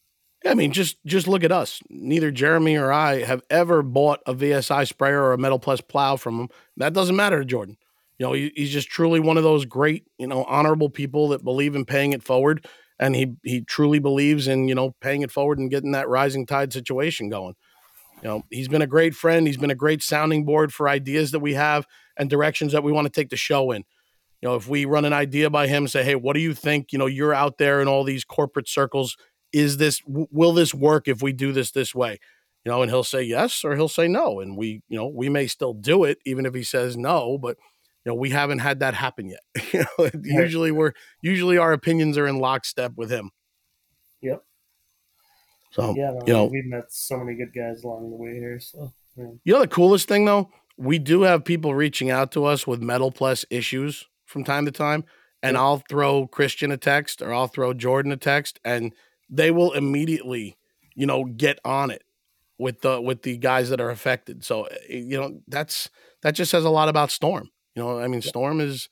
[0.47, 1.81] I mean, just just look at us.
[1.91, 6.17] Neither Jeremy or I have ever bought a VSI sprayer or a Metal Pless plow
[6.17, 6.49] from him.
[6.77, 7.77] That doesn't matter to Jordan.
[8.19, 11.45] You know, he, he's just truly one of those great, you know, honorable people that
[11.45, 12.67] believe in paying it forward,
[13.01, 16.47] and he he truly believes in you know paying it forward and getting that rising
[16.47, 17.55] tide situation going.
[18.23, 19.47] You know, he's been a great friend.
[19.47, 22.93] He's been a great sounding board for ideas that we have and directions that we
[22.93, 23.85] want to take the show in.
[24.41, 26.93] You know, if we run an idea by him, say, "Hey, what do you think?"
[26.93, 29.17] You know, you're out there in all these corporate circles.
[29.53, 32.19] Is this will this work if we do this this way?
[32.65, 35.31] You know and he'll say yes or he'll say no and we you know we
[35.31, 37.57] may still do it even if he says no but
[38.05, 39.41] you know we haven't had that happen yet.
[39.73, 43.31] You know usually we're usually our opinions are in lockstep with him.
[44.21, 44.43] Yep.
[45.71, 48.61] So yeah no, you know we've met so many good guys along the way here
[48.61, 49.25] so yeah.
[49.45, 52.83] you know the coolest thing though we do have people reaching out to us with
[52.83, 55.05] metal pless issues from time to time
[55.43, 55.61] and yep.
[55.61, 58.93] i'll throw christian a text or i'll throw jordan a text and
[59.29, 60.57] they will immediately,
[60.95, 62.03] you know, get on it
[62.59, 64.45] with the with the guys that are affected.
[64.45, 65.91] So eh, you know that's
[66.23, 67.51] that just says a lot about Storm.
[67.75, 68.89] You know, I mean, Storm is,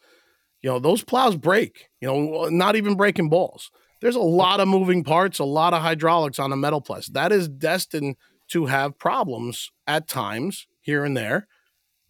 [0.62, 1.88] you know, those plows break.
[2.00, 3.70] You know, not even breaking balls.
[4.00, 7.06] There's a lot of moving parts, a lot of hydraulics on a metal pless.
[7.08, 8.16] That is destined
[8.48, 11.48] to have problems at times here and there.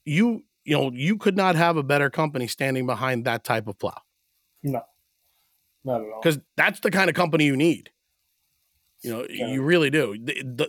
[0.04, 3.78] You you know you could not have a better company standing behind that type of
[3.78, 3.98] plow.
[4.62, 4.82] No,
[5.84, 6.20] not at all.
[6.20, 7.90] Because that's the kind of company you need.
[9.02, 9.48] You know, yeah.
[9.48, 10.16] you really do.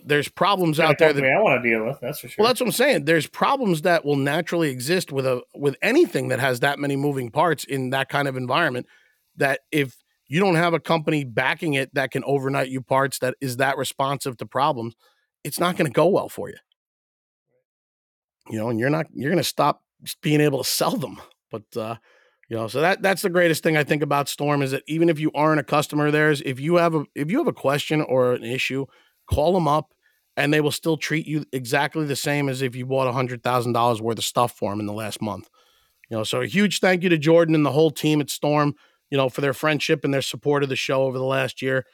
[0.06, 2.00] There's problems out there that I want to deal with.
[2.00, 2.44] That's for sure.
[2.44, 3.06] Well, that's what I'm saying.
[3.06, 7.32] There's problems that will naturally exist with a with anything that has that many moving
[7.32, 8.86] parts in that kind of environment.
[9.38, 13.36] That if you don't have a company backing it that can overnight you parts that
[13.42, 14.94] is that responsive to problems,
[15.44, 16.58] it's not going to go well for you.
[18.50, 19.82] You know, and you're not you're going to stop
[20.22, 21.20] being able to sell them.
[21.52, 21.96] But uh,
[22.50, 25.10] you know, so that that's the greatest thing I think about Storm is that even
[25.10, 27.54] if you aren't a customer of theirs, if you have a if you have a
[27.54, 28.86] question or an issue,
[29.30, 29.94] call them up
[30.38, 33.44] and they will still treat you exactly the same as if you bought a hundred
[33.44, 35.50] thousand dollars worth of stuff for them in the last month.
[36.10, 38.76] You know, so a huge thank you to Jordan and the whole team at Storm,
[39.10, 41.86] you know, for their friendship and their support of the show over the last year.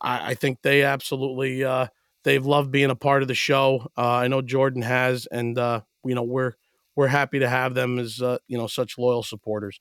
[0.00, 1.86] I, I think they absolutely uh,
[2.24, 3.88] they've loved being a part of the show.
[3.96, 6.52] Uh, I know Jordan has, and uh, you know we're
[6.98, 9.78] we're happy to have them as uh, you know such loyal supporters.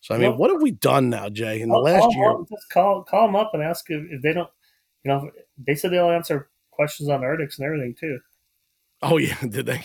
[0.00, 1.60] So I mean, well, what have we done now, Jay?
[1.60, 4.32] In the last call, year, just call call them up and ask if, if they
[4.32, 4.48] don't.
[5.04, 8.18] You know, they said they'll answer questions on Arctics and everything too.
[9.02, 9.84] Oh yeah, did they?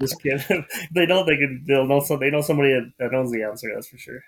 [0.00, 0.66] just kidding.
[0.92, 1.64] they know they could.
[1.64, 2.00] They'll know.
[2.00, 3.70] So they know somebody that knows the answer.
[3.72, 4.18] That's for sure.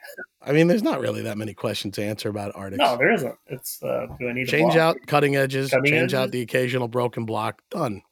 [0.40, 2.78] I mean, there's not really that many questions to answer about Arctics.
[2.78, 3.34] No, there isn't.
[3.48, 6.14] It's uh, do I need change out cutting edges, cutting change edges?
[6.14, 7.60] out the occasional broken block.
[7.70, 8.02] Done.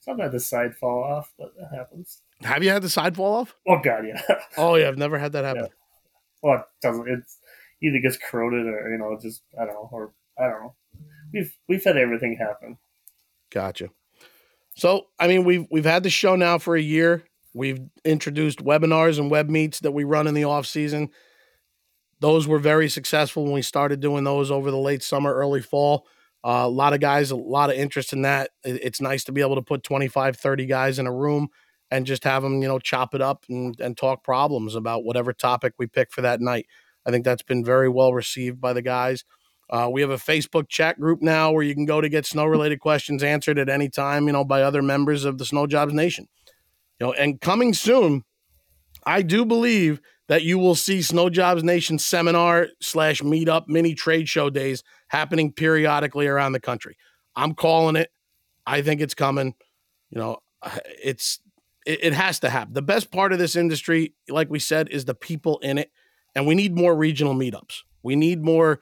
[0.00, 2.22] Sometimes the side fall off, but that happens.
[2.44, 3.56] Have you had the side fall off?
[3.66, 4.20] Oh god, yeah.
[4.56, 5.64] oh yeah, I've never had that happen.
[5.64, 5.68] Yeah.
[6.42, 7.08] Well, it doesn't.
[7.08, 7.38] It's
[7.82, 10.74] either gets corroded or you know, just I don't know, or I don't know.
[11.32, 12.78] We've we've had everything happen.
[13.50, 13.88] Gotcha.
[14.76, 17.24] So I mean, we've we've had the show now for a year.
[17.54, 21.10] We've introduced webinars and web meets that we run in the off season.
[22.20, 26.06] Those were very successful when we started doing those over the late summer, early fall.
[26.44, 28.50] Uh, a lot of guys, a lot of interest in that.
[28.64, 31.48] It's nice to be able to put 25, 30 guys in a room
[31.94, 35.32] and just have them, you know, chop it up and, and talk problems about whatever
[35.32, 36.66] topic we pick for that night.
[37.06, 39.24] I think that's been very well received by the guys.
[39.70, 42.46] Uh, we have a Facebook chat group now where you can go to get snow
[42.46, 45.94] related questions answered at any time, you know, by other members of the Snow Jobs
[45.94, 46.26] Nation.
[46.98, 48.24] You know, and coming soon,
[49.06, 54.28] I do believe that you will see Snow Jobs Nation seminar slash meetup mini trade
[54.28, 56.96] show days happening periodically around the country.
[57.36, 58.10] I'm calling it.
[58.66, 59.54] I think it's coming.
[60.10, 60.38] You know,
[61.02, 61.40] it's
[61.84, 62.74] it, it has to happen.
[62.74, 65.90] The best part of this industry, like we said, is the people in it,
[66.34, 67.82] and we need more regional meetups.
[68.02, 68.80] We need more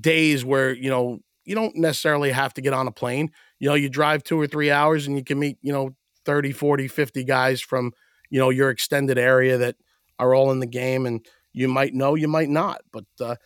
[0.00, 3.30] days where you know you don't necessarily have to get on a plane.
[3.58, 5.94] You know, you drive two or three hours and you can meet, you know,
[6.24, 7.92] 30, 40, 50 guys from,
[8.30, 9.76] you know, your extended area that
[10.18, 12.82] are all in the game and you might know, you might not.
[12.92, 13.36] But uh,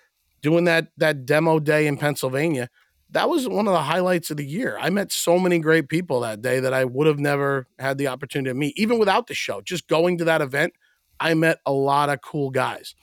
[0.43, 2.71] doing that that demo day in Pennsylvania,
[3.11, 4.77] that was one of the highlights of the year.
[4.81, 8.09] I met so many great people that day that I would have never had the
[8.09, 9.61] opportunity to meet, even without the show.
[9.63, 10.75] Just going to that event,
[11.19, 12.95] I met a lot of cool guys.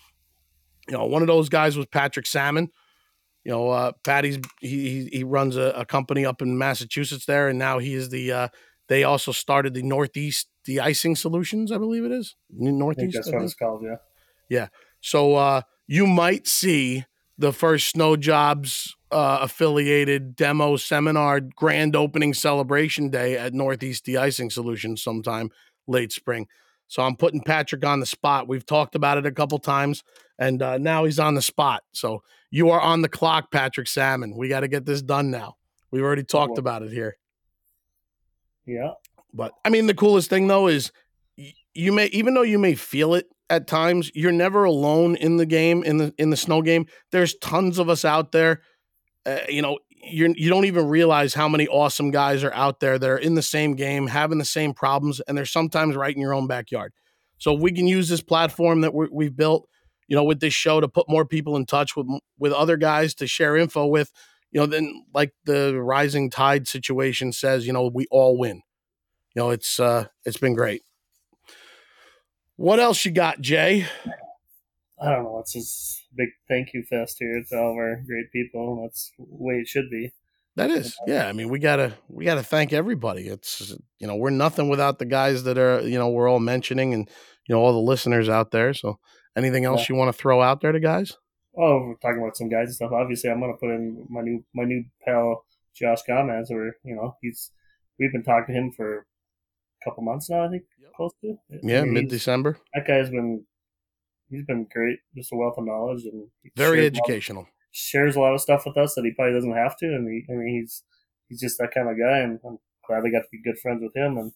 [0.88, 2.70] You know, one of those guys was Patrick Salmon.
[3.44, 7.60] You know, uh, Patty's he he runs a, a, company up in Massachusetts there, and
[7.60, 8.32] now he is the.
[8.32, 8.48] Uh,
[8.88, 13.16] they also started the Northeast de-icing solutions, I believe it is Northeast.
[13.16, 13.84] that's what it's called.
[13.84, 13.96] Yeah.
[14.50, 14.68] Yeah.
[15.02, 17.06] So uh, you might see
[17.38, 24.50] the first snow jobs uh, affiliated demo seminar grand opening celebration day at Northeast De-icing
[24.50, 25.50] Solutions sometime
[25.88, 26.48] late spring.
[26.88, 28.48] So I'm putting Patrick on the spot.
[28.48, 30.04] We've talked about it a couple times,
[30.38, 31.84] and uh, now he's on the spot.
[31.94, 34.36] So you are on the clock, Patrick Salmon.
[34.36, 35.56] We got to get this done now.
[35.92, 36.60] We've already talked Cool.
[36.60, 37.18] about it here.
[38.66, 38.92] Yeah.
[39.34, 40.92] But I mean, the coolest thing though is
[41.38, 45.38] y- you may, even though you may feel it at times, you're never alone in
[45.38, 46.86] the game in the in the snow game.
[47.12, 48.62] There's tons of us out there.
[49.26, 53.00] Uh, you know, you're you don't even realize how many awesome guys are out there
[53.00, 56.22] that are in the same game, having the same problems, and they're sometimes right in
[56.22, 56.94] your own backyard.
[57.38, 59.68] So we can use this platform that we're, we've built,
[60.08, 62.08] you know, with this show to put more people in touch with
[62.38, 64.12] with other guys to share info with.
[64.52, 68.62] You know, then like the rising tide situation says, you know, we all win
[69.36, 70.82] you know it's uh it's been great
[72.56, 73.86] what else you got jay
[75.02, 75.40] I don't know.
[75.40, 78.82] It's just a big thank you fest here to all of our great people.
[78.84, 80.14] That's the way it should be.
[80.56, 84.30] that is yeah i mean we gotta we gotta thank everybody it's you know we're
[84.30, 87.10] nothing without the guys that are you know we're all mentioning and
[87.46, 88.98] you know all the listeners out there so
[89.36, 91.12] anything else you want to throw out there to guys
[91.58, 92.92] Oh, we're talking about some guys and stuff.
[92.92, 97.16] Obviously, I'm gonna put in my new my new pal Josh Gomez, or you know,
[97.22, 97.50] he's
[97.98, 100.44] we've been talking to him for a couple months now.
[100.46, 100.92] I think Yep.
[100.98, 103.46] close to yeah I mean, mid-december That guy's been
[104.30, 107.48] he's been great, just a wealth of knowledge and very shares a lot- educational
[107.78, 109.86] shares a lot of stuff with us that he probably doesn't have to.
[109.86, 110.84] And he, I mean, he's
[111.28, 112.58] he's just that kind of guy, and I'm
[112.88, 114.18] glad I got to be good friends with him.
[114.18, 114.32] And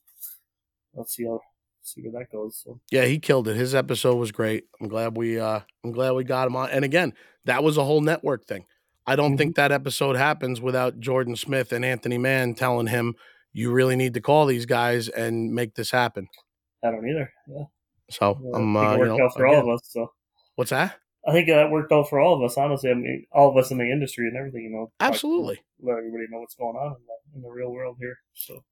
[0.94, 1.40] let's see how
[1.82, 2.62] see where that goes.
[2.64, 6.12] So yeah he killed it his episode was great i'm glad we uh i'm glad
[6.12, 7.14] we got him on and again
[7.46, 8.66] that was a whole network thing
[9.08, 13.16] i don't think that episode happens without jordan smith and anthony mann telling him
[13.54, 16.28] you really need to call these guys and make this happen
[16.84, 17.32] I don't either.
[17.48, 17.64] Yeah,
[18.10, 19.82] so Yeah, i'm uh, it you know, out for all of us.
[19.84, 20.12] So
[20.56, 20.98] what's that
[21.28, 22.58] I think that worked out for all of us.
[22.58, 24.64] Honestly, I mean, all of us in the industry and everything.
[24.64, 27.98] You know, absolutely let everybody know what's going on in the, in the real world
[28.00, 28.18] here.
[28.34, 28.64] So,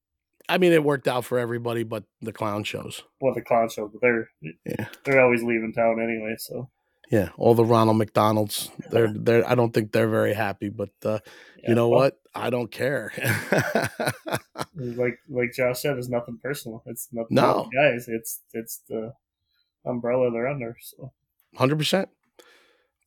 [0.49, 3.87] i mean it worked out for everybody but the clown shows well, the clown show,
[3.89, 4.29] but they're
[4.65, 4.87] Yeah.
[5.03, 6.35] they're always leaving town anyway.
[6.39, 6.69] So,
[7.11, 11.19] yeah all the ronald mcdonalds they're they're i don't think they're very happy but uh
[11.57, 13.11] yeah, you know well, what i don't care
[14.73, 16.83] Like like Josh said, it's nothing personal.
[16.85, 17.67] It's nothing No.
[17.73, 18.07] guys.
[18.07, 19.11] It's it's the
[19.87, 20.75] umbrella they're under.
[20.79, 21.11] So.
[21.57, 22.07] 100%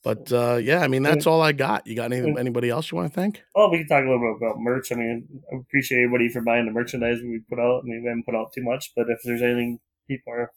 [0.03, 2.97] but uh yeah i mean that's all i got you got any, anybody else you
[2.97, 4.91] want to thank Well, we can talk a little bit about merch.
[4.91, 7.83] I mean, I appreciate everybody for buying the merchandise we put out.
[7.85, 9.78] I mean, we haven't put out too much, but if there's anything
[10.09, 10.51] people are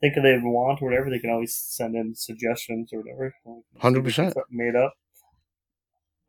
[0.00, 3.34] thinking they want or whatever, they can always send in suggestions or whatever.
[3.44, 4.14] We can see if we 100%.
[4.14, 4.94] can get something Made up.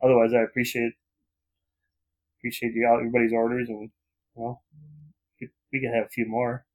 [0.04, 0.94] Otherwise, I appreciate
[2.40, 3.92] appreciate you all everybody's orders, and
[4.34, 4.64] well,
[5.40, 6.66] we we can have a few more.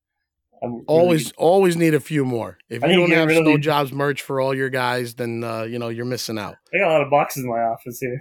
[0.63, 3.59] I'm really- always always need a few more if I you don't have really- snow
[3.59, 6.89] jobs merch for all your guys then uh you know you're missing out I got
[6.89, 8.21] a lot of boxes in my office here.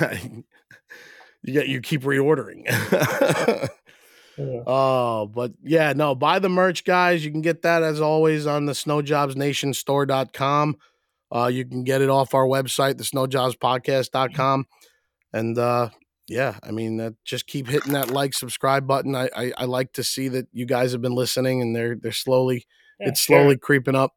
[1.42, 3.66] you get you keep reordering Yeah.
[4.66, 7.22] Oh, but yeah, no, buy the merch, guys.
[7.22, 10.76] You can get that as always on the snowjobsnationstore.com.
[11.34, 14.66] Uh, you can get it off our website, the snowjobspodcast.com.
[15.34, 15.90] And uh,
[16.30, 19.14] yeah, I mean, uh, just keep hitting that like, subscribe button.
[19.16, 22.12] I, I I like to see that you guys have been listening and they're they're
[22.12, 22.66] slowly
[23.00, 23.60] Yeah, it's slowly it.
[23.62, 24.12] creeping up.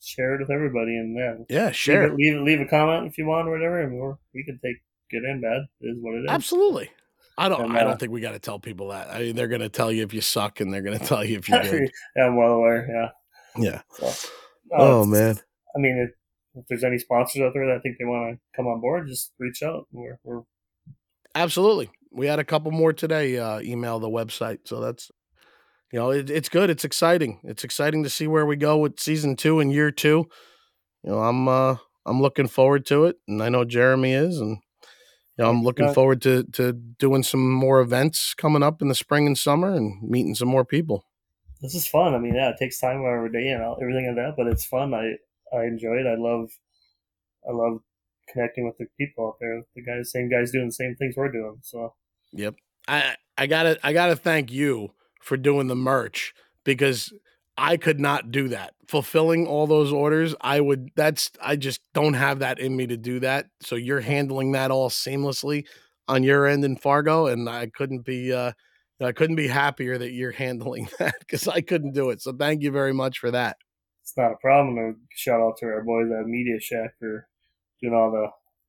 [0.00, 2.14] share it with everybody, and yeah, Yeah, leave, share.
[2.14, 4.76] leave it, leave a comment if you want or whatever, and we're, we can take
[5.10, 5.62] good and bad.
[5.80, 6.30] It is what it is.
[6.30, 6.90] Absolutely.
[7.38, 9.08] I don't And, I uh, don't think we got to tell people that.
[9.10, 11.24] I mean, they're going to tell you if you suck and they're going to tell
[11.24, 11.90] you if you're good.
[12.16, 13.12] yeah, I'm well aware.
[13.56, 13.62] Yeah.
[13.64, 13.82] yeah.
[13.94, 14.12] So, uh,
[14.78, 15.36] Oh man.
[15.76, 16.10] I mean, if,
[16.62, 19.32] if there's any sponsors out there that think they want to come on board, just
[19.38, 19.86] reach out.
[19.92, 20.42] We're, we're
[21.36, 21.90] Absolutely.
[22.10, 24.60] We had a couple more today uh, email the website.
[24.64, 25.10] So that's,
[25.92, 26.70] you know, it, it's good.
[26.70, 27.40] It's exciting.
[27.44, 30.26] It's exciting to see where we go with season two and year two.
[31.04, 31.76] You know, I'm, uh,
[32.06, 33.16] I'm looking forward to it.
[33.28, 34.40] And I know Jeremy is.
[34.40, 34.58] And,
[35.36, 38.94] you know, I'm looking forward to, to doing some more events coming up in the
[38.94, 41.04] spring and summer and meeting some more people.
[41.60, 42.14] this is fun.
[42.14, 44.94] I mean, yeah, it takes time every day and everything like that, but it's fun.
[44.94, 45.16] I
[45.54, 46.06] I enjoy it.
[46.06, 46.48] I love
[47.46, 47.80] I love
[48.32, 49.62] connecting with the people out there.
[49.74, 51.58] The guys, same guys doing the same things we're doing.
[51.62, 51.94] So
[52.32, 52.54] Yep.
[52.88, 57.12] I I gotta I gotta thank you for doing the merch because
[57.58, 58.74] I could not do that.
[58.86, 62.96] Fulfilling all those orders, I would that's I just don't have that in me to
[62.96, 63.46] do that.
[63.60, 65.64] So you're handling that all seamlessly
[66.08, 68.52] on your end in Fargo and I couldn't be uh
[69.00, 72.22] I couldn't be happier that you're handling that because I couldn't do it.
[72.22, 73.56] So thank you very much for that.
[74.02, 74.78] it's not a problem.
[74.78, 77.26] And shout out to our boys at Media Shack for
[77.80, 78.26] doing all the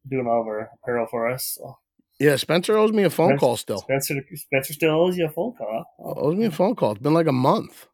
[0.10, 1.56] doing all of our apparel for us.
[1.58, 1.78] So
[2.20, 3.78] Yeah, Spencer owes me a phone Spencer- call still.
[3.80, 5.86] Spencer Spencer still owes you a phone call.
[6.00, 6.14] huh?
[6.18, 6.92] Owes me a phone call.
[6.94, 7.88] It's been like a month.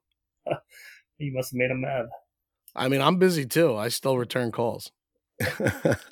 [1.19, 2.07] You must have made him mad.
[2.75, 3.75] I mean, I'm busy too.
[3.75, 4.91] I still return calls.
[5.41, 5.49] I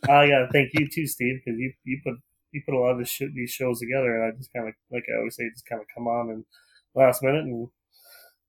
[0.04, 2.16] gotta thank you too, Steve, because you you put
[2.52, 4.74] you put a lot of this sh- these shows together, and I just kind of
[4.92, 6.46] like I always say, just kind of come on and
[6.96, 7.68] last minute, and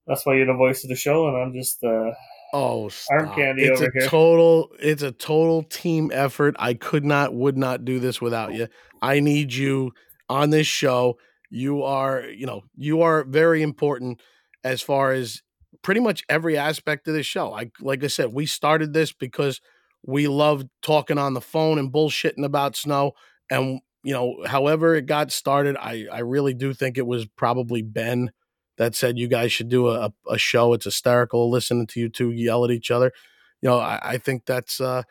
[0.06, 2.10] that's why you're the voice of the show, and I'm just uh,
[2.54, 3.34] Oh, Arm stop.
[3.36, 4.08] candy it's over a here.
[4.08, 6.54] total it's a total team effort.
[6.58, 8.68] I could not would not do this without you.
[9.00, 9.92] I need you
[10.28, 11.18] on this show.
[11.50, 14.20] You are, you know, you are very important
[14.64, 15.42] as far as
[15.82, 17.54] pretty much every aspect of the show.
[17.54, 19.60] I like I said, we started this because
[20.04, 23.12] we loved talking on the phone and bullshitting about snow
[23.50, 27.80] and you know, however it got started, I I really do think it was probably
[27.82, 28.30] Ben
[28.78, 30.72] that said you guys should do a, a show.
[30.72, 33.12] It's hysterical listening to you two yell at each other.
[33.60, 35.02] You know, I, I think that's uh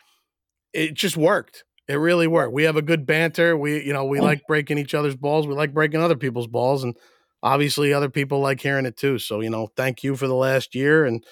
[0.73, 1.63] it just worked.
[1.87, 2.53] It really worked.
[2.53, 3.57] We have a good banter.
[3.57, 5.47] We, you know, we like breaking each other's balls.
[5.47, 6.95] We like breaking other people's balls, and
[7.43, 9.19] obviously other people like hearing it too.
[9.19, 11.25] So, you know, thank you for the last year and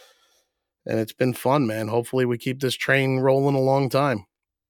[0.85, 1.87] and it's been fun, man.
[1.87, 4.25] Hopefully we keep this train rolling a long time.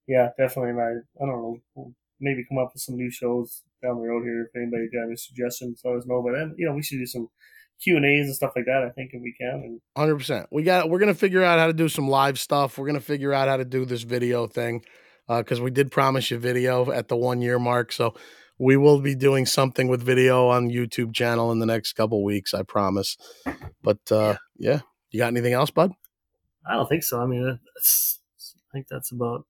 [0.08, 0.72] yeah, definitely.
[0.72, 4.08] And I I don't know, we'll maybe come up with some new shows down the
[4.08, 4.44] road here.
[4.44, 6.22] If anybody got any suggestions, let us know.
[6.24, 7.30] But then you know, we should do some
[7.82, 8.84] Q and A's and stuff like that.
[8.84, 10.48] I think if we can, and Hundred percent.
[10.52, 10.90] We got.
[10.90, 12.78] We're gonna figure out how to do some live stuff.
[12.78, 14.84] We're gonna figure out how to do this video thing
[15.28, 17.92] because we did promise you video at the one year mark.
[17.92, 18.16] So
[18.58, 22.54] we will be doing something with video on YouTube channel in the next couple weeks.
[22.54, 23.18] I promise.
[23.82, 25.94] But uh, yeah, you got anything else, bud?
[26.68, 27.22] I don't think so.
[27.22, 29.46] I mean, that's, I think that's about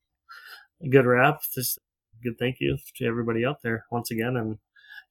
[0.83, 1.41] a good wrap.
[1.53, 1.79] Just
[2.23, 4.57] good thank you to everybody out there once again, and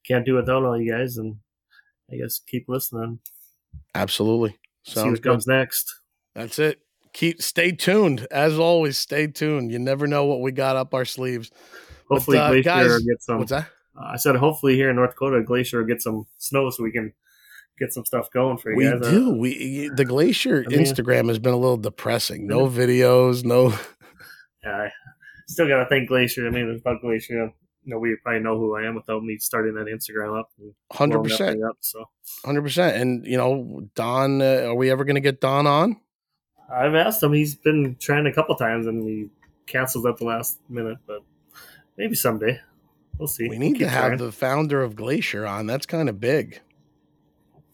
[0.05, 1.17] can't do without all you guys.
[1.17, 1.37] And
[2.11, 3.19] I guess keep listening.
[3.95, 4.57] Absolutely.
[4.83, 5.29] see Sounds what good.
[5.29, 5.93] comes next.
[6.35, 6.79] That's it.
[7.13, 8.27] Keep stay tuned.
[8.31, 9.71] As always, stay tuned.
[9.71, 11.49] You never know what we got up our sleeves.
[12.07, 13.39] But, Hopefully, uh, Glacier guys, gets some.
[13.39, 13.67] What's that?
[13.99, 16.91] Uh, I said hopefully here in North Dakota, Glacier will get some snow so we
[16.91, 17.11] can
[17.79, 19.01] get some stuff going for you We guys.
[19.01, 19.29] Uh, do.
[19.35, 22.45] We the glacier I mean- Instagram has been a little depressing.
[22.47, 23.43] No videos.
[23.43, 23.73] No.
[24.63, 24.89] yeah,
[25.49, 26.47] still got to thank Glacier.
[26.47, 27.33] I mean, without Glacier,
[27.83, 30.49] you know, we probably know who I am without me starting that Instagram up.
[30.91, 31.59] Hundred percent.
[31.81, 32.05] so
[32.45, 32.97] Hundred percent.
[32.97, 35.99] And you know, Don, uh, are we ever going to get Don on?
[36.71, 37.33] I've asked him.
[37.33, 39.29] He's been trying a couple times and he
[39.65, 41.21] canceled at the last minute, but
[41.97, 42.59] maybe someday.
[43.17, 43.43] We'll see.
[43.43, 44.17] We We'll need to have trying.
[44.17, 45.65] the founder of Glacier on.
[45.65, 46.59] That's kind of big.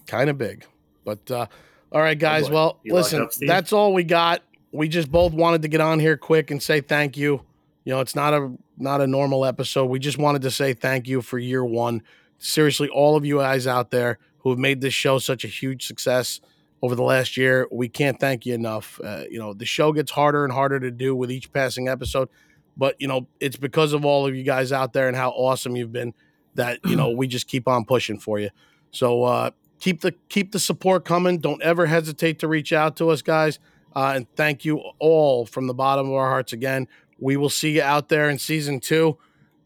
[0.08, 0.66] Kind of big.
[1.04, 1.48] But uh
[1.92, 2.48] all right, guys.
[2.48, 2.54] boy.
[2.54, 4.42] well, You listen, up, that's all we got.
[4.72, 7.42] We just both wanted to get on here quick and say thank you.
[7.86, 9.86] You know, it's not a not a normal episode.
[9.86, 12.02] We just wanted to say thank you for year one.
[12.40, 15.88] Seriously, all of you guys out there who have made this show such a huge
[15.88, 16.42] success
[16.82, 19.00] over the last year, we can't thank you enough.
[19.04, 22.28] Uh, you know, the show gets harder and harder to do with each passing episode,
[22.76, 25.76] but you know, it's because of all of you guys out there and how awesome
[25.76, 26.14] you've been
[26.56, 28.50] that you know we just keep on pushing for you.
[28.92, 31.38] So uh, keep the keep the support coming.
[31.40, 33.60] Don't ever hesitate to reach out to us, guys.
[33.96, 36.88] Uh, and thank you all from the bottom of our hearts again.
[37.20, 39.18] We will see you out there in season two.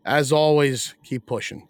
[0.05, 1.67] As always, keep pushing.